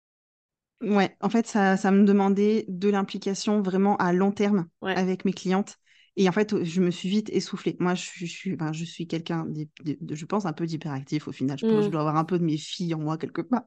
[0.82, 5.32] Ouais, en fait, ça, ça me demandait de l'implication vraiment à long terme avec mes
[5.32, 5.78] clientes.
[6.16, 7.76] Et en fait, je me suis vite essoufflée.
[7.80, 11.58] Moi, je, suis, je suis quelqu'un, de, je pense, un peu d'hyperactif au final.
[11.58, 11.90] Je, je, mmh.
[11.90, 13.66] dois avoir un peu de mes filles en moi quelque part.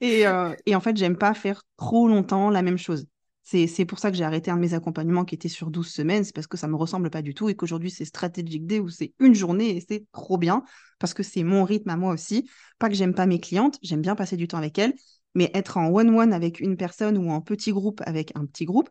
[0.00, 3.06] Et, euh, et en fait, j'aime pas faire trop longtemps la même chose.
[3.50, 6.22] C'est pour ça que j'ai arrêté un de mes accompagnements qui était sur 12 semaines.
[6.22, 8.90] C'est parce que ça me ressemble pas du tout et qu'aujourd'hui, c'est Strategic Day où
[8.90, 10.64] c'est une journée et c'est trop bien
[10.98, 12.50] parce que c'est mon rythme à moi aussi.
[12.78, 14.92] Pas que j'aime pas mes clientes, j'aime bien passer du temps avec elles,
[15.34, 18.90] mais être en one-one avec une personne ou en petit groupe avec un petit groupe,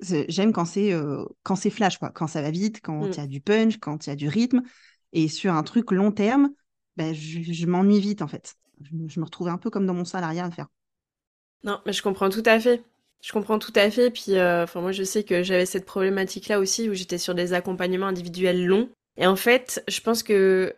[0.00, 2.10] J'aime quand c'est euh, quand c'est flash, quoi.
[2.10, 3.28] Quand ça va vite, quand il y a mm.
[3.28, 4.62] du punch, quand il y a du rythme.
[5.12, 6.50] Et sur un truc long terme,
[6.96, 8.54] ben, je, m'ennuie vite, en fait.
[8.80, 10.66] Je, me retrouvais un peu comme dans mon salariat à faire.
[11.64, 12.84] Non, mais je comprends tout à fait.
[13.22, 14.10] Je comprends tout à fait.
[14.10, 17.52] Puis, euh, enfin, moi, je sais que j'avais cette problématique-là aussi où j'étais sur des
[17.52, 18.88] accompagnements individuels longs.
[19.16, 20.74] Et en fait, je pense que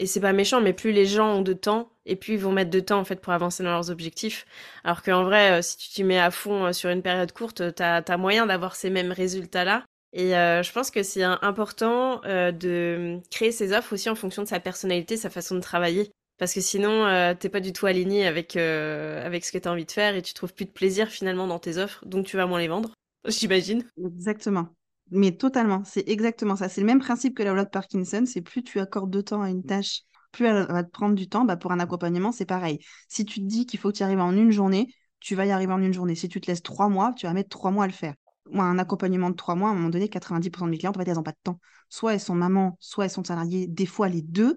[0.00, 2.52] et c'est pas méchant, mais plus les gens ont de temps, et plus ils vont
[2.52, 4.46] mettre de temps en fait pour avancer dans leurs objectifs.
[4.82, 7.74] Alors qu'en vrai, euh, si tu t'y mets à fond euh, sur une période courte,
[7.74, 9.84] t'as as moyen d'avoir ces mêmes résultats-là.
[10.14, 14.48] Et euh, je pense que c'est important de créer ses offres aussi en fonction de
[14.48, 16.10] sa personnalité, sa façon de travailler.
[16.40, 17.06] Parce que sinon,
[17.38, 20.34] t'es pas du tout aligné avec, avec ce que t'as envie de faire et tu
[20.34, 22.90] trouves plus de plaisir finalement dans tes offres, donc tu vas moins les vendre,
[23.28, 23.84] j'imagine.
[24.04, 24.68] Exactement.
[25.12, 26.68] Mais totalement, c'est exactement ça.
[26.68, 29.42] C'est le même principe que la loi de Parkinson, c'est plus tu accordes de temps
[29.42, 31.44] à une tâche, plus elle va te prendre du temps.
[31.44, 32.78] Bah pour un accompagnement, c'est pareil.
[33.08, 35.50] Si tu te dis qu'il faut que tu arrives en une journée, tu vas y
[35.50, 36.14] arriver en une journée.
[36.14, 38.14] Si tu te laisses trois mois, tu vas mettre trois mois à le faire.
[38.50, 41.00] Moi, un accompagnement de trois mois, à un moment donné, 90% de mes clientes, en
[41.00, 41.60] fait, elles n'ont pas de temps.
[41.88, 44.56] Soit elles sont mamans, soit elles sont salariées, des fois les deux.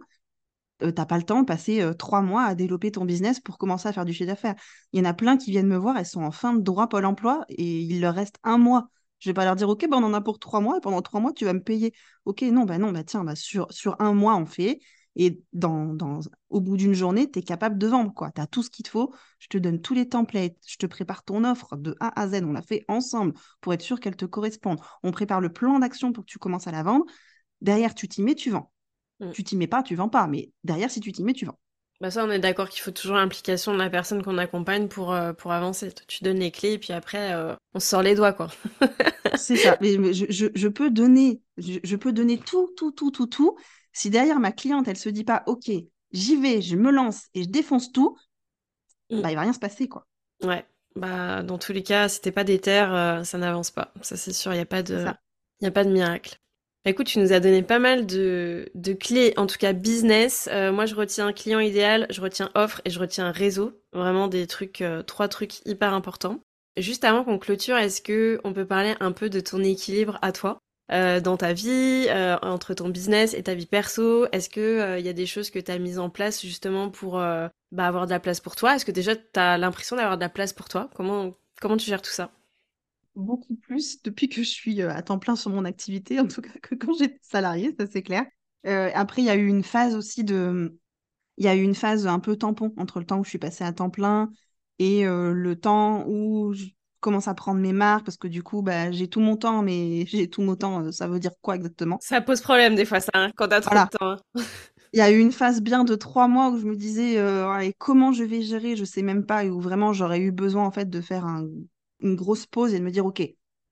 [0.84, 3.58] Euh, t'as pas le temps de passer euh, trois mois à développer ton business pour
[3.58, 4.56] commencer à faire du chiffre d'affaires.
[4.92, 6.88] Il y en a plein qui viennent me voir, elles sont en fin de droit
[6.90, 9.98] Pôle emploi et il leur reste un mois je vais pas leur dire, OK, ben
[10.00, 11.94] on en a pour trois mois et pendant trois mois, tu vas me payer.
[12.26, 14.82] OK, non, ben non, bah tiens, sur, sur un mois, on fait.
[15.16, 16.20] Et dans, dans,
[16.50, 18.14] au bout d'une journée, tu es capable de vendre.
[18.36, 19.14] Tu as tout ce qu'il te faut.
[19.40, 20.58] Je te donne tous les templates.
[20.68, 22.42] Je te prépare ton offre de A à Z.
[22.44, 24.82] On l'a fait ensemble pour être sûr qu'elle te corresponde.
[25.04, 27.06] On prépare le plan d'action pour que tu commences à la vendre.
[27.62, 28.73] Derrière, tu t'y mets, tu vends.
[29.20, 29.32] Tu mmh.
[29.32, 30.28] Tu t'y mets pas, tu vends pas.
[30.28, 31.60] Mais derrière, si tu t'y mets, tu vends.
[32.02, 35.14] Bah ça, on est d'accord qu'il faut toujours l'implication de la personne qu'on accompagne pour,
[35.14, 35.94] euh, pour avancer.
[36.08, 38.50] Tu donnes les clés et puis après, euh, on sort les doigts, quoi.
[39.36, 39.78] c'est ça.
[39.80, 43.58] Mais, je, je, peux donner, je, peux donner tout, tout, tout, tout, tout.
[43.94, 45.72] Si derrière ma cliente, elle se dit pas, OK,
[46.12, 48.18] j'y vais, je me lance et je défonce tout,
[49.10, 49.22] mm.
[49.22, 50.06] bah, il va rien se passer, quoi.
[50.44, 50.66] Ouais.
[50.98, 53.94] Bah, dans tous les cas, si t'es pas déter, euh, ça n'avance pas.
[54.02, 55.06] Ça, c'est sûr, il n'y a, pas de...
[55.62, 56.38] y a pas de miracle.
[56.86, 58.70] Bah, écoute, tu nous as donné pas mal de,
[59.00, 60.50] clés, en tout cas business.
[60.52, 63.80] Euh, moi, je retiens client idéal, je retiens offre et je retiens réseau.
[63.94, 66.42] Vraiment des trucs, euh, trois trucs hyper importants.
[66.76, 70.34] Juste avant qu'on clôture, est-ce que on peut parler un peu de ton équilibre à
[70.34, 70.58] toi
[70.92, 72.08] euh, dans ta vie,
[72.42, 74.26] entre ton business et ta vie perso?
[74.34, 77.14] Est-ce que il y a des choses que tu as mises en place justement pour
[77.14, 78.76] bah, avoir de la place pour toi?
[78.76, 80.90] Est-ce que déjà tu as l'impression d'avoir de la place pour toi?
[80.96, 82.32] Comment comment tu gères tout ça?
[83.16, 86.42] Beaucoup plus depuis que je suis euh, à temps plein sur mon activité, en tout
[86.42, 88.26] cas que quand j'étais salariée, ça c'est clair.
[88.66, 90.78] Euh, après, il y a eu une phase aussi de.
[91.38, 93.40] Il y a eu une phase un peu tampon entre le temps où je suis
[93.40, 94.30] passée à temps plein
[94.78, 96.66] et euh, le temps où je
[97.00, 100.06] commence à prendre mes marques parce que du coup, bah, j'ai tout mon temps, mais
[100.08, 101.98] j'ai tout mon temps, ça veut dire quoi exactement?
[102.02, 104.12] Ça pose problème des fois, ça, hein, quand t'as trop de temps.
[104.12, 104.18] Hein.
[104.94, 107.18] Il y a eu une phase bien de trois mois où je me disais
[107.80, 110.72] comment je vais gérer, je sais même pas, et où vraiment j'aurais eu besoin en
[110.72, 111.48] fait de faire un
[112.04, 113.24] une grosse pause et de me dire, OK,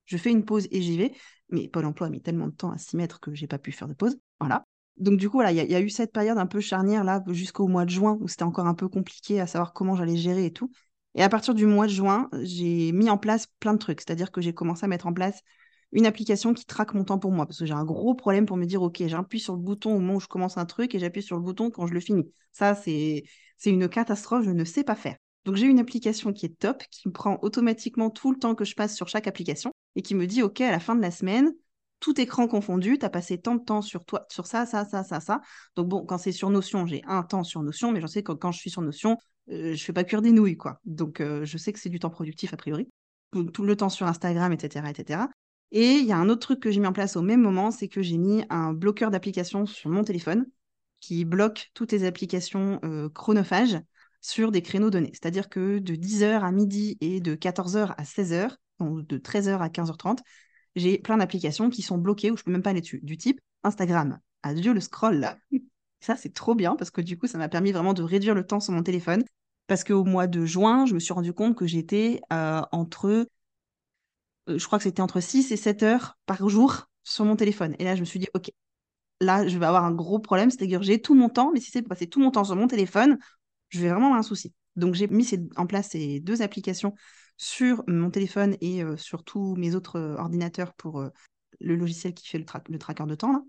[0.06, 1.14] je fais une pause et j'y vais.
[1.50, 3.72] Mais Pôle emploi a mis tellement de temps à s'y mettre que j'ai pas pu
[3.72, 4.18] faire de pause.
[4.40, 4.66] Voilà.
[4.98, 7.68] donc du coup, voilà, il y, a eu cette période un peu charnière là jusqu'au
[7.68, 10.54] mois de juin où c'était encore un peu compliqué à savoir comment j'allais gérer et
[10.54, 10.72] tout.
[11.14, 14.00] Et à partir du mois de juin, j'ai mis en place plein de trucs.
[14.00, 15.42] C'est-à-dire que j'ai commencé à mettre en place
[15.92, 18.56] une application qui traque mon temps pour moi parce que j'ai un gros problème pour
[18.56, 21.00] me dire ok, j'appuie sur le bouton au moment où je commence un truc et
[21.00, 22.32] j'appuie sur le bouton quand je le finis.
[22.54, 23.24] Ça, c'est
[23.58, 25.18] c'est une catastrophe, je ne sais pas faire.
[25.46, 28.66] Donc j'ai une application qui est top, qui me prend automatiquement tout le temps que
[28.66, 31.12] je passe sur chaque application et qui me dit ok, à la fin de la
[31.12, 31.52] semaine,
[32.00, 35.04] tout écran confondu, tu as passé tant de temps sur toi, sur ça, ça, ça,
[35.04, 35.42] ça, ça.
[35.76, 38.34] Donc bon, quand c'est sur Notion, j'ai un temps sur Notion, mais je sais que
[38.34, 39.18] quand je suis sur Notion,
[39.50, 40.80] euh, je fais pas cuire des nouilles, quoi.
[40.84, 42.90] Donc euh, je sais que c'est du temps productif a priori.
[43.54, 45.22] Tout, le temps sur Instagram, etc., etc.
[45.72, 47.72] Et il y a un autre truc que j'ai mis en place au même moment,
[47.72, 50.46] c'est que j'ai mis un bloqueur d'applications sur mon téléphone
[51.00, 53.80] qui bloque toutes les applications euh, chronophages
[54.22, 55.12] sur des créneaux donnés.
[55.14, 59.70] C'est-à-dire que de 10h à midi et de 14h à 16h, donc de 13h à
[59.70, 60.20] 15h30,
[60.76, 63.42] j'ai plein d'applications qui sont bloquées où je peux même pas aller dessus, du type
[63.64, 64.20] Instagram.
[64.44, 65.28] Adieu le scroll.
[66.00, 68.46] Ça, c'est trop bien parce que du coup, ça m'a permis vraiment de réduire le
[68.46, 69.24] temps sur mon téléphone.
[69.68, 73.28] Parce qu'au mois de juin, je me suis rendu compte que j'étais euh, entre,
[74.50, 77.76] euh, je crois que c'était entre 6 et 7 heures par jour sur mon téléphone.
[77.80, 78.52] Et là, je me suis dit, OK,
[79.22, 81.72] là, je vais avoir un gros problème, c'est-à-dire que j'ai tout mon temps, mais si
[81.72, 83.18] c'est pour passer tout mon temps sur mon téléphone,
[83.72, 84.54] je vais vraiment avoir un souci.
[84.76, 86.96] Donc, j'ai mis en place ces deux applications
[87.38, 91.10] sur mon téléphone et euh, sur tous mes autres euh, ordinateurs pour euh,
[91.60, 93.32] le logiciel qui fait le, le tracker de temps.
[93.32, 93.42] Là.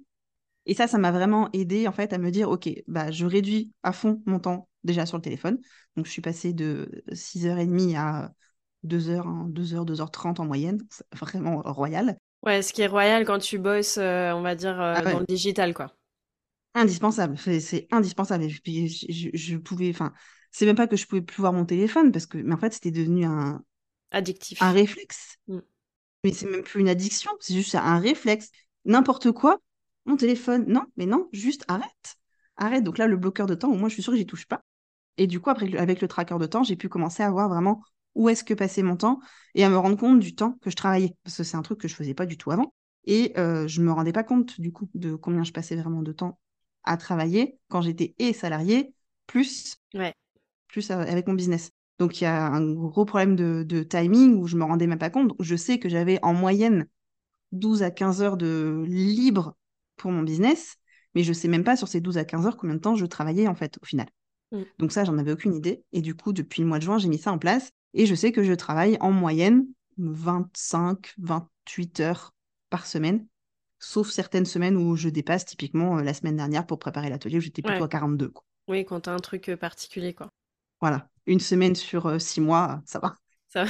[0.65, 3.73] Et ça, ça m'a vraiment aidé en fait à me dire, OK, bah, je réduis
[3.83, 5.59] à fond mon temps déjà sur le téléphone.
[5.97, 8.33] Donc, je suis passée de 6h30 à
[8.85, 10.81] 2h, 2h, 2h30 en moyenne.
[10.91, 12.17] C'est vraiment royal.
[12.43, 15.75] Ouais, ce qui est royal quand tu bosses, on va dire, ah dans le digital,
[15.75, 15.95] quoi.
[16.75, 18.49] Indispensable, c'est indispensable.
[18.49, 20.13] je, je, je, pouvais, enfin,
[20.51, 22.73] c'est même pas que je pouvais plus voir mon téléphone parce que, mais en fait,
[22.73, 23.63] c'était devenu un,
[24.13, 24.63] Addictif.
[24.63, 25.39] Un réflexe.
[25.49, 25.59] Mm.
[26.25, 28.51] Mais c'est même plus une addiction, c'est juste un réflexe.
[28.85, 29.59] N'importe quoi,
[30.05, 32.17] mon téléphone, non, mais non, juste arrête.
[32.57, 32.85] Arrête.
[32.85, 34.63] Donc là, le bloqueur de temps, au moins, je suis sûre que j'y touche pas.
[35.17, 37.83] Et du coup, après, avec le tracker de temps, j'ai pu commencer à voir vraiment
[38.15, 39.21] où est-ce que passait mon temps
[39.55, 41.17] et à me rendre compte du temps que je travaillais.
[41.25, 42.73] Parce que c'est un truc que je faisais pas du tout avant.
[43.05, 46.13] Et euh, je me rendais pas compte, du coup, de combien je passais vraiment de
[46.13, 46.39] temps
[46.85, 48.95] à travailler quand j'étais et salarié,
[49.27, 49.77] plus,
[50.69, 51.71] plus avec mon business.
[51.99, 55.11] Donc il y a un gros problème de, timing où je me rendais même pas
[55.11, 55.33] compte.
[55.39, 56.87] Je sais que j'avais en moyenne
[57.53, 59.57] 12 à 15 heures de libre
[59.97, 60.77] pour mon business,
[61.15, 63.07] mais je sais même pas sur ces 12 à 15 heures combien de temps je
[63.07, 64.09] travaillais en fait au final.
[64.51, 64.63] Mm.
[64.79, 65.85] Donc ça, j'en avais aucune idée.
[65.93, 67.71] Et du coup, depuis le mois de juin, j'ai mis ça en place.
[67.95, 69.67] Et je sais que je travaille en moyenne
[69.99, 72.35] 25, 28 heures
[72.71, 73.27] par semaine,
[73.83, 77.41] sauf certaines semaines où je dépasse, typiquement euh, la semaine dernière pour préparer l'atelier, où
[77.41, 78.29] j'étais plutôt à 42.
[78.29, 78.45] Quoi.
[78.69, 80.15] Oui, quand tu as un truc euh, particulier.
[80.15, 80.29] quoi.
[80.81, 83.17] Voilà une semaine sur euh, six mois, ça va.
[83.49, 83.65] Ça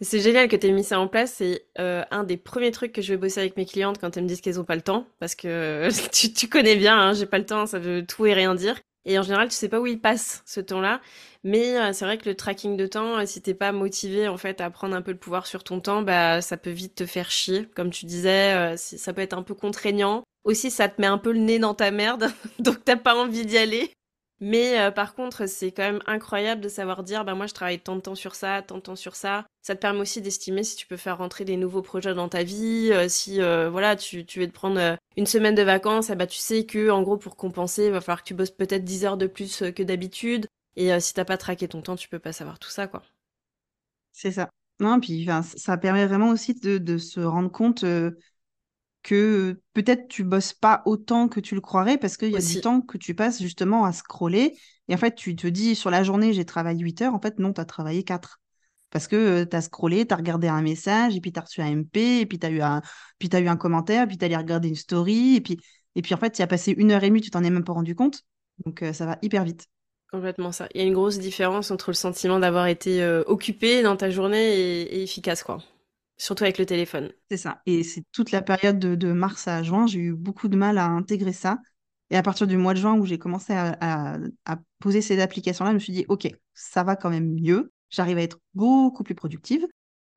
[0.00, 1.34] C'est génial que tu aies mis ça en place.
[1.34, 4.22] C'est euh, un des premiers trucs que je vais bosser avec mes clientes quand elles
[4.22, 5.06] me disent qu'elles n'ont pas le temps.
[5.18, 5.88] Parce que
[6.34, 8.80] tu, connais bien, hein, j'ai pas le temps, ça veut tout et rien dire.
[9.04, 11.00] Et en général, tu sais pas où il passe ce temps-là.
[11.44, 14.60] Mais euh, c'est vrai que le tracking de temps, si t'es pas motivé en fait
[14.60, 17.30] à prendre un peu le pouvoir sur ton temps, bah ça peut vite te faire
[17.30, 17.68] chier.
[17.74, 20.22] Comme tu disais, ça peut être un peu contraignant.
[20.44, 23.46] Aussi, ça te met un peu le nez dans ta merde, donc t'as pas envie
[23.46, 23.92] d'y aller.
[24.42, 27.78] Mais euh, par contre, c'est quand même incroyable de savoir dire, bah moi je travaille
[27.80, 29.46] tant de temps sur ça, tant de temps sur ça.
[29.62, 32.42] Ça te permet aussi d'estimer si tu peux faire rentrer des nouveaux projets dans ta
[32.42, 36.16] vie, euh, si euh, voilà tu, tu veux te prendre une semaine de vacances, eh
[36.16, 38.84] bah tu sais que en gros pour compenser, il va falloir que tu bosses peut-être
[38.84, 40.48] 10 heures de plus que d'habitude.
[40.76, 43.02] Et si t'as pas traqué ton temps, tu peux pas savoir tout ça quoi.
[44.12, 44.50] C'est ça.
[44.80, 45.26] Non, puis
[45.56, 47.84] ça permet vraiment aussi de, de se rendre compte
[49.02, 52.60] que peut-être tu bosses pas autant que tu le croirais parce qu'il y a du
[52.60, 54.56] temps que tu passes justement à scroller.
[54.88, 57.14] Et en fait, tu te dis sur la journée, j'ai travaillé 8 heures.
[57.14, 58.40] En fait, non, tu as travaillé 4.
[58.90, 61.42] Parce que euh, tu as scrollé, tu as regardé un message, et puis tu as
[61.42, 62.82] reçu un MP, et puis tu as, eu un...
[63.18, 65.58] puis as eu un commentaire, puis tu allé regarder une story, et puis,
[65.94, 67.64] et puis en fait, tu as passé une heure et demie, tu t'en es même
[67.64, 68.22] pas rendu compte.
[68.66, 69.66] Donc euh, ça va hyper vite.
[70.10, 70.68] Complètement ça.
[70.74, 74.10] Il y a une grosse différence entre le sentiment d'avoir été euh, occupé dans ta
[74.10, 75.62] journée et, et efficace, quoi
[76.22, 77.10] surtout avec le téléphone.
[77.30, 77.62] C'est ça.
[77.66, 80.86] Et c'est toute la période de, mars à juin, j'ai eu beaucoup de mal à
[80.86, 81.58] intégrer ça.
[82.10, 84.18] Et à partir du mois de juin où j'ai commencé à,
[84.78, 87.72] poser ces applications-là, je me suis dit, OK, ça va quand même mieux.
[87.90, 89.66] J'arrive à être beaucoup plus productive.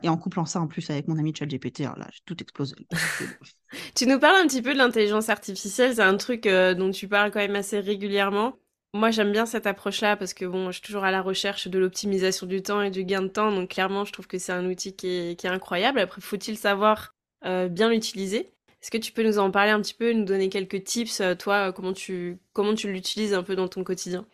[0.03, 2.75] Et en couplant ça en plus avec mon ami ChatGPT, là, j'ai tout explosé.
[3.95, 7.07] tu nous parles un petit peu de l'intelligence artificielle, c'est un truc euh, dont tu
[7.07, 8.59] parles quand même assez régulièrement.
[8.95, 11.77] Moi, j'aime bien cette approche-là parce que bon, je suis toujours à la recherche de
[11.77, 13.51] l'optimisation du temps et du gain de temps.
[13.51, 15.99] Donc, clairement, je trouve que c'est un outil qui est, incroyable.
[15.99, 18.53] Après, faut-il savoir euh, bien l'utiliser?
[18.81, 21.35] Est-ce que tu peux nous en parler un petit peu, nous donner quelques tips, euh,
[21.35, 24.25] toi, comment tu, comment tu l'utilises un peu dans ton quotidien?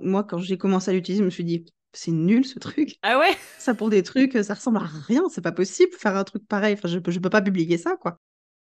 [0.00, 2.96] Moi, quand j'ai commencé à l'utiliser, je me suis dit, c'est nul ce truc.
[3.02, 3.36] Ah ouais?
[3.58, 6.74] Ça pour des trucs, ça ressemble à rien, c'est pas possible faire un truc pareil.
[6.74, 8.20] Enfin, je, je peux pas publier ça, quoi.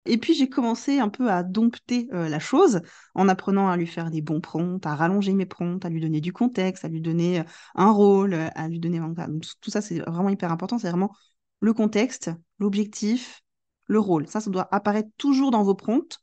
[0.05, 2.81] Et puis j'ai commencé un peu à dompter euh, la chose
[3.13, 6.21] en apprenant à lui faire des bons prompts, à rallonger mes prompts, à lui donner
[6.21, 7.43] du contexte, à lui donner euh,
[7.75, 8.99] un rôle, à lui donner...
[9.61, 10.79] tout ça, c'est vraiment hyper important.
[10.79, 11.13] C'est vraiment
[11.59, 13.41] le contexte, l'objectif,
[13.85, 14.27] le rôle.
[14.27, 16.19] Ça, ça doit apparaître toujours dans vos prompts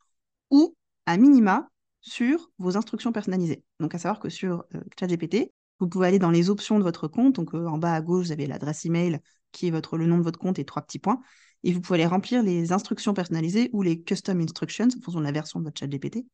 [0.50, 0.74] ou,
[1.06, 1.68] à minima,
[2.00, 3.62] sur vos instructions personnalisées.
[3.78, 7.06] Donc, à savoir que sur euh, ChatGPT, vous pouvez aller dans les options de votre
[7.06, 7.36] compte.
[7.36, 9.20] Donc, en bas à gauche, vous avez l'adresse email
[9.52, 11.20] qui est votre, le nom de votre compte et trois petits points
[11.64, 15.24] et vous pouvez aller remplir les instructions personnalisées ou les custom instructions en fonction de
[15.24, 16.26] la version de votre chat GPT.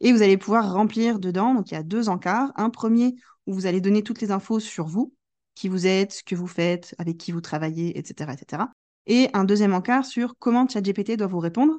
[0.00, 2.52] Et vous allez pouvoir remplir dedans, donc il y a deux encarts.
[2.56, 3.14] Un premier
[3.46, 5.14] où vous allez donner toutes les infos sur vous,
[5.54, 8.32] qui vous êtes, ce que vous faites, avec qui vous travaillez, etc.
[8.32, 8.64] etc.
[9.06, 11.78] Et un deuxième encart sur comment ChatGPT doit vous répondre.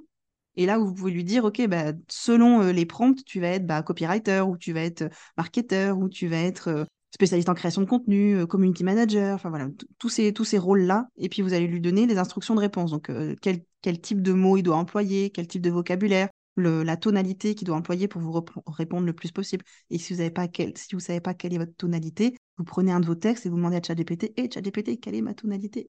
[0.55, 3.49] Et là où vous pouvez lui dire, OK, bah, selon euh, les prompts, tu vas
[3.49, 7.53] être bah, copywriter, ou tu vas être marketeur, ou tu vas être euh, spécialiste en
[7.53, 9.67] création de contenu, euh, community manager, enfin voilà,
[9.99, 11.07] tous ces, rôles-là.
[11.17, 12.91] Et puis vous allez lui donner les instructions de réponse.
[12.91, 17.55] Donc, euh, quel, type de mots il doit employer, quel type de vocabulaire, la tonalité
[17.55, 19.65] qu'il doit employer pour vous répondre le plus possible.
[19.89, 23.15] Et si vous vous savez pas quelle est votre tonalité, vous prenez un de vos
[23.15, 25.89] textes et vous demandez à ChatGPT, et hey, ChatGPT, quelle est ma tonalité?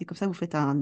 [0.00, 0.76] Et comme ça, vous faites un,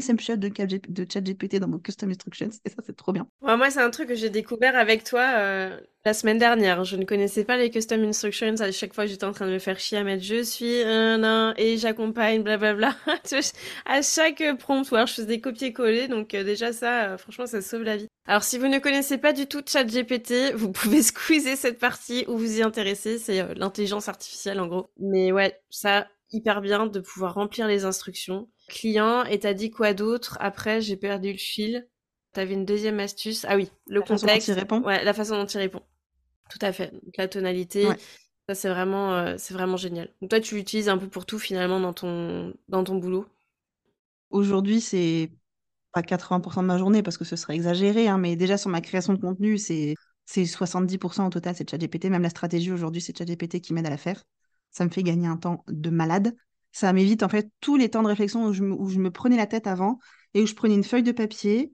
[0.00, 3.26] snapshot de, de ChatGPT dans vos custom instructions, et ça, c'est trop bien.
[3.42, 6.84] moi, c'est un truc que j'ai découvert avec toi euh, la semaine dernière.
[6.84, 8.54] Je ne connaissais pas les custom instructions.
[8.60, 11.24] À chaque fois, j'étais en train de me faire chier à mettre je suis un,
[11.24, 12.94] un et j'accompagne, blablabla.
[13.86, 16.06] à chaque prompt, je faisais des copier-coller.
[16.06, 18.06] Donc, euh, déjà, ça, euh, franchement, ça sauve la vie.
[18.26, 22.38] Alors, si vous ne connaissez pas du tout ChatGPT, vous pouvez squeezer cette partie où
[22.38, 23.18] vous y intéressez.
[23.18, 24.90] C'est l'intelligence artificielle, en gros.
[25.00, 28.48] Mais ouais, ça, hyper bien de pouvoir remplir les instructions.
[28.68, 30.36] Client, et t'as dit quoi d'autre?
[30.40, 31.88] Après, j'ai perdu le fil.
[32.32, 33.44] T'avais une deuxième astuce.
[33.48, 34.54] Ah oui, le contexte.
[34.54, 34.86] Façon dont.
[34.86, 35.82] Ouais, la façon dont il répond.
[36.48, 36.92] Tout à fait.
[37.16, 37.86] la tonalité.
[38.48, 40.12] Ça, c'est vraiment, euh, c'est vraiment génial.
[40.20, 43.26] Donc, toi, tu l'utilises un peu pour tout finalement dans ton, dans ton boulot?
[44.30, 45.30] Aujourd'hui, c'est
[45.92, 48.80] pas 80% de ma journée parce que ce serait exagéré, hein, mais déjà sur ma
[48.80, 52.04] création de contenu, c'est c'est 70% au total, c'est ChatGPT.
[52.04, 54.22] Même la stratégie aujourd'hui, c'est ChatGPT qui m'aide à la faire
[54.70, 56.34] ça me fait gagner un temps de malade.
[56.72, 59.66] Ça m'évite en fait tous les temps de réflexion où je, me, prenais la tête
[59.66, 59.98] avant
[60.34, 61.72] et où je prenais une feuille de papier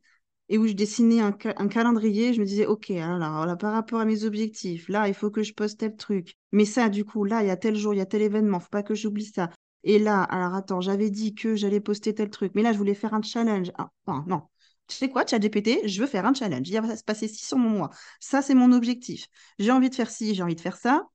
[0.49, 2.33] et où je dessinais un, calendrier.
[2.33, 5.43] Je me disais, OK, alors là, par rapport à mes objectifs, là, il faut que
[5.43, 6.37] je poste tel truc.
[6.53, 8.61] Mais ça, du coup, là, il y a tel jour, il y a tel événement,
[8.61, 9.51] faut pas que j'oublie ça.
[9.83, 12.95] Et là, alors attends, j'avais dit que j'allais poster tel truc, mais là, je voulais
[12.95, 13.71] faire un challenge.
[13.79, 14.43] Ah, non, non.
[14.89, 16.69] Tu sais quoi, ChatGPT, je veux faire un challenge.
[16.69, 17.91] Il va se passer six sur mon mois.
[18.21, 19.27] Ça, c'est mon objectif.
[19.59, 21.07] J'ai envie de faire ci, j'ai envie de faire ça.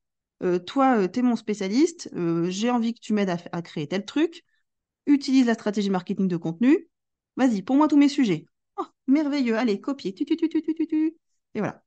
[0.42, 3.86] Euh, toi, euh, tu es mon spécialiste, euh, j'ai envie que tu m'aides à, créer
[3.86, 4.44] tel truc,
[5.06, 6.88] utilise la stratégie marketing de contenu,
[7.36, 8.46] vas-y, pour moi tous mes sujets.
[8.76, 11.16] Oh, merveilleux, allez, copier, tu, tu, tu, tu, tu, tu,
[11.54, 11.82] Et voilà.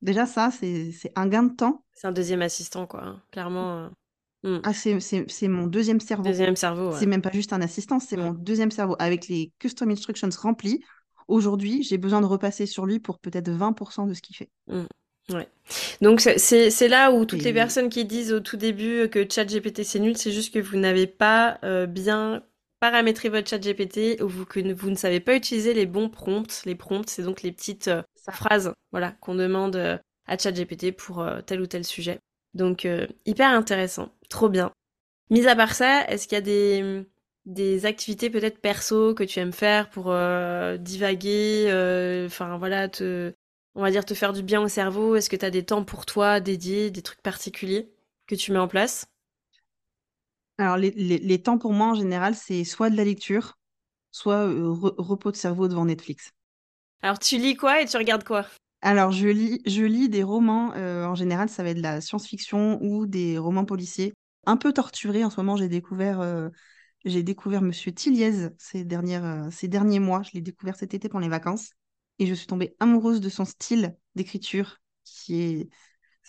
[0.00, 1.84] Déjà, ça, c'est un gain de temps.
[1.92, 3.22] C'est un deuxième assistant, quoi, hein.
[3.30, 3.90] clairement.
[4.42, 4.58] Hmm.
[4.64, 6.24] Ah, c'est mon deuxième cerveau.
[6.24, 6.90] Deuxième cerveau.
[6.98, 8.96] C'est même pas juste un assistant, c'est mon deuxième cerveau.
[8.98, 10.82] Avec les custom instructions remplis,
[11.28, 14.50] aujourd'hui, j'ai besoin de repasser sur lui pour peut-être 20% de ce qu'il fait.
[14.66, 14.86] Hmm.
[15.30, 15.48] Ouais.
[16.00, 20.00] Donc c'est là où toutes les personnes qui disent au tout début que ChatGPT c'est
[20.00, 22.44] nul, c'est juste que vous n'avez pas euh, bien
[22.80, 26.62] paramétré votre ChatGPT ou vous, que vous ne savez pas utiliser les bons prompts.
[26.64, 29.96] Les prompts, c'est donc les petites euh, phrases voilà, qu'on demande euh,
[30.26, 32.18] à ChatGPT pour tel ou tel sujet.
[32.54, 32.86] Donc
[33.24, 34.72] hyper intéressant, trop bien.
[35.30, 37.02] Mis à part ça, est-ce qu'il y a des,
[37.46, 40.14] des activités peut-être perso que tu aimes faire pour
[40.78, 41.64] divaguer,
[42.26, 43.32] enfin voilà, te
[43.74, 45.16] on va dire, te faire du bien au cerveau?
[45.16, 47.90] Est-ce que tu as des temps pour toi dédiés, des trucs particuliers
[48.26, 49.06] que tu mets en place?
[50.58, 53.58] Alors, les, temps pour moi, en général, c'est soit de la lecture,
[54.10, 56.32] soit euh, repos de cerveau devant Netflix.
[57.02, 58.46] Alors, tu lis quoi et tu regardes quoi?
[58.82, 62.00] Alors, je lis, je lis des romans, euh, en général, ça va être de la
[62.00, 64.12] science-fiction ou des romans policiers.
[64.44, 66.48] Un peu torturés, en ce moment, j'ai découvert, euh,
[67.04, 70.22] j'ai découvert Monsieur Tilliez ces, dernières, ces derniers mois.
[70.22, 71.70] Je l'ai découvert cet été pendant les vacances
[72.18, 75.68] et je suis tombée amoureuse de son style d'écriture qui est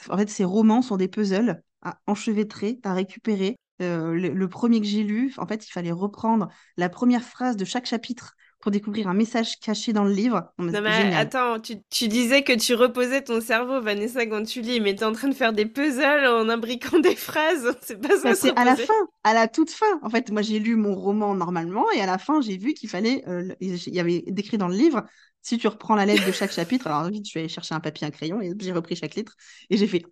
[0.09, 3.55] en fait ces romans sont des puzzles à enchevêtrer, à récupérer.
[3.81, 7.65] Euh, le, premier que j'ai lu, en fait, il fallait reprendre la première phrase de
[7.65, 10.53] chaque chapitre pour découvrir un message caché dans le livre.
[10.57, 14.95] Non, mais attends, tu, disais que tu reposais ton cerveau, Vanessa, quand tu lis, mais
[14.95, 17.75] tu es en train de faire des puzzles en imbriquant des phrases.
[17.81, 18.35] C'est pas ça.
[18.35, 18.93] C'est à la fin,
[19.25, 19.99] à la toute fin.
[20.01, 22.89] En fait, moi, j'ai lu mon roman normalement et à la fin, j'ai vu qu'il
[22.89, 23.23] fallait.
[23.27, 25.03] Euh, il y avait décrit dans le livre
[25.43, 27.79] si tu reprends la lettre de chaque chapitre, alors vite, je suis allée chercher un
[27.79, 29.35] papier, un crayon, et j'ai repris chaque lettre,
[29.69, 30.03] et j'ai fait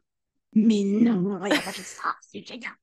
[0.54, 2.74] Mais non, il a pas fait ça, c'est génial.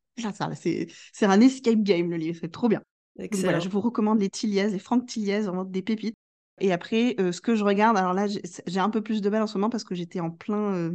[1.12, 2.82] C'est un escape game, le livre, c'est trop bien.
[3.16, 6.16] voilà, je vous recommande les Tilliez, les Franck Tilliez, vraiment des pépites.
[6.60, 9.42] Et après, euh, ce que je regarde, alors là, j'ai un peu plus de mal
[9.42, 10.92] en ce moment parce que j'étais en plein, euh,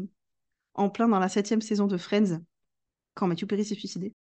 [0.74, 2.42] en plein dans la septième saison de Friends
[3.14, 4.14] quand Matthew Perry s'est suicidé.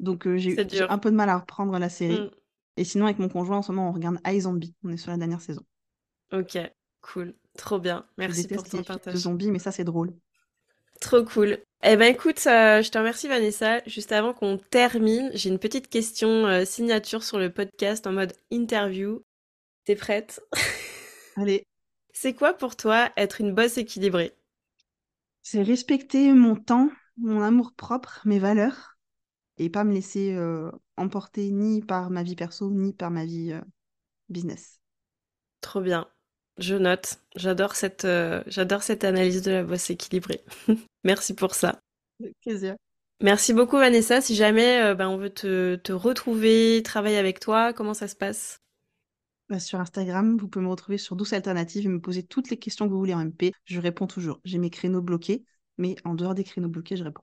[0.00, 0.56] Donc euh, j'ai
[0.88, 2.20] un peu de mal à reprendre la série.
[2.20, 2.30] Mm.
[2.76, 4.74] Et sinon, avec mon conjoint, en ce moment, on regarde iZombie.
[4.84, 5.62] On est sur la dernière saison.
[6.32, 6.58] Ok,
[7.00, 7.34] cool.
[7.56, 8.06] Trop bien.
[8.18, 9.14] Merci pour ton partage.
[9.14, 10.12] de zombies, mais ça, c'est drôle.
[11.00, 11.58] Trop cool.
[11.82, 13.80] Eh ben écoute, euh, je te remercie Vanessa.
[13.86, 18.32] Juste avant qu'on termine, j'ai une petite question euh, signature sur le podcast en mode
[18.50, 19.22] interview.
[19.84, 20.40] T'es prête?
[21.36, 21.64] Allez.
[22.12, 24.32] C'est quoi pour toi être une boss équilibrée?
[25.42, 28.98] C'est respecter mon temps, mon amour propre, mes valeurs,
[29.56, 33.54] et pas me laisser euh, emporter ni par ma vie perso, ni par ma vie
[34.28, 34.80] business.
[35.60, 36.08] Trop bien.
[36.58, 37.20] Je note.
[37.36, 40.44] J'adore cette, euh, j'adore cette analyse de la bosse équilibrée.
[41.04, 41.78] Merci pour ça.
[42.20, 42.74] Avec plaisir.
[43.22, 44.20] Merci beaucoup Vanessa.
[44.20, 48.16] Si jamais euh, ben, on veut te, te, retrouver, travailler avec toi, comment ça se
[48.16, 48.58] passe?
[49.48, 52.58] Bah, Sur Instagram, vous pouvez me retrouver sur Douce Alternative et me poser toutes les
[52.58, 53.52] questions que vous voulez en MP.
[53.64, 54.40] Je réponds toujours.
[54.44, 55.44] J'ai mes créneaux bloqués,
[55.78, 57.22] mais en dehors des créneaux bloqués, je réponds.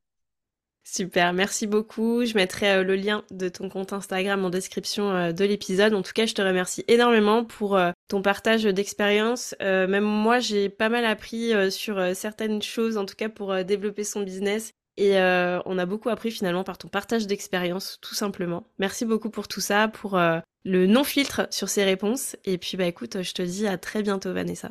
[0.87, 2.23] Super, merci beaucoup.
[2.25, 5.95] Je mettrai euh, le lien de ton compte Instagram en description euh, de l'épisode.
[5.95, 9.55] En tout cas, je te remercie énormément pour euh, ton partage d'expérience.
[9.59, 14.21] même moi, j'ai pas mal appris sur certaines choses, en tout cas pour développer son
[14.21, 14.73] business.
[14.97, 18.67] Et on a beaucoup appris finalement par ton partage d'expérience, tout simplement.
[18.77, 22.35] Merci beaucoup pour tout ça, pour le non-filtre sur ces réponses.
[22.45, 24.69] Et puis, bah écoute, je te dis à très bientôt, Vanessa.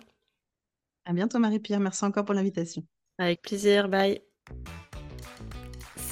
[1.07, 1.81] À bientôt, Marie-Pierre.
[1.81, 2.85] Merci encore pour l'invitation.
[3.19, 3.89] Avec plaisir.
[3.89, 4.21] Bye.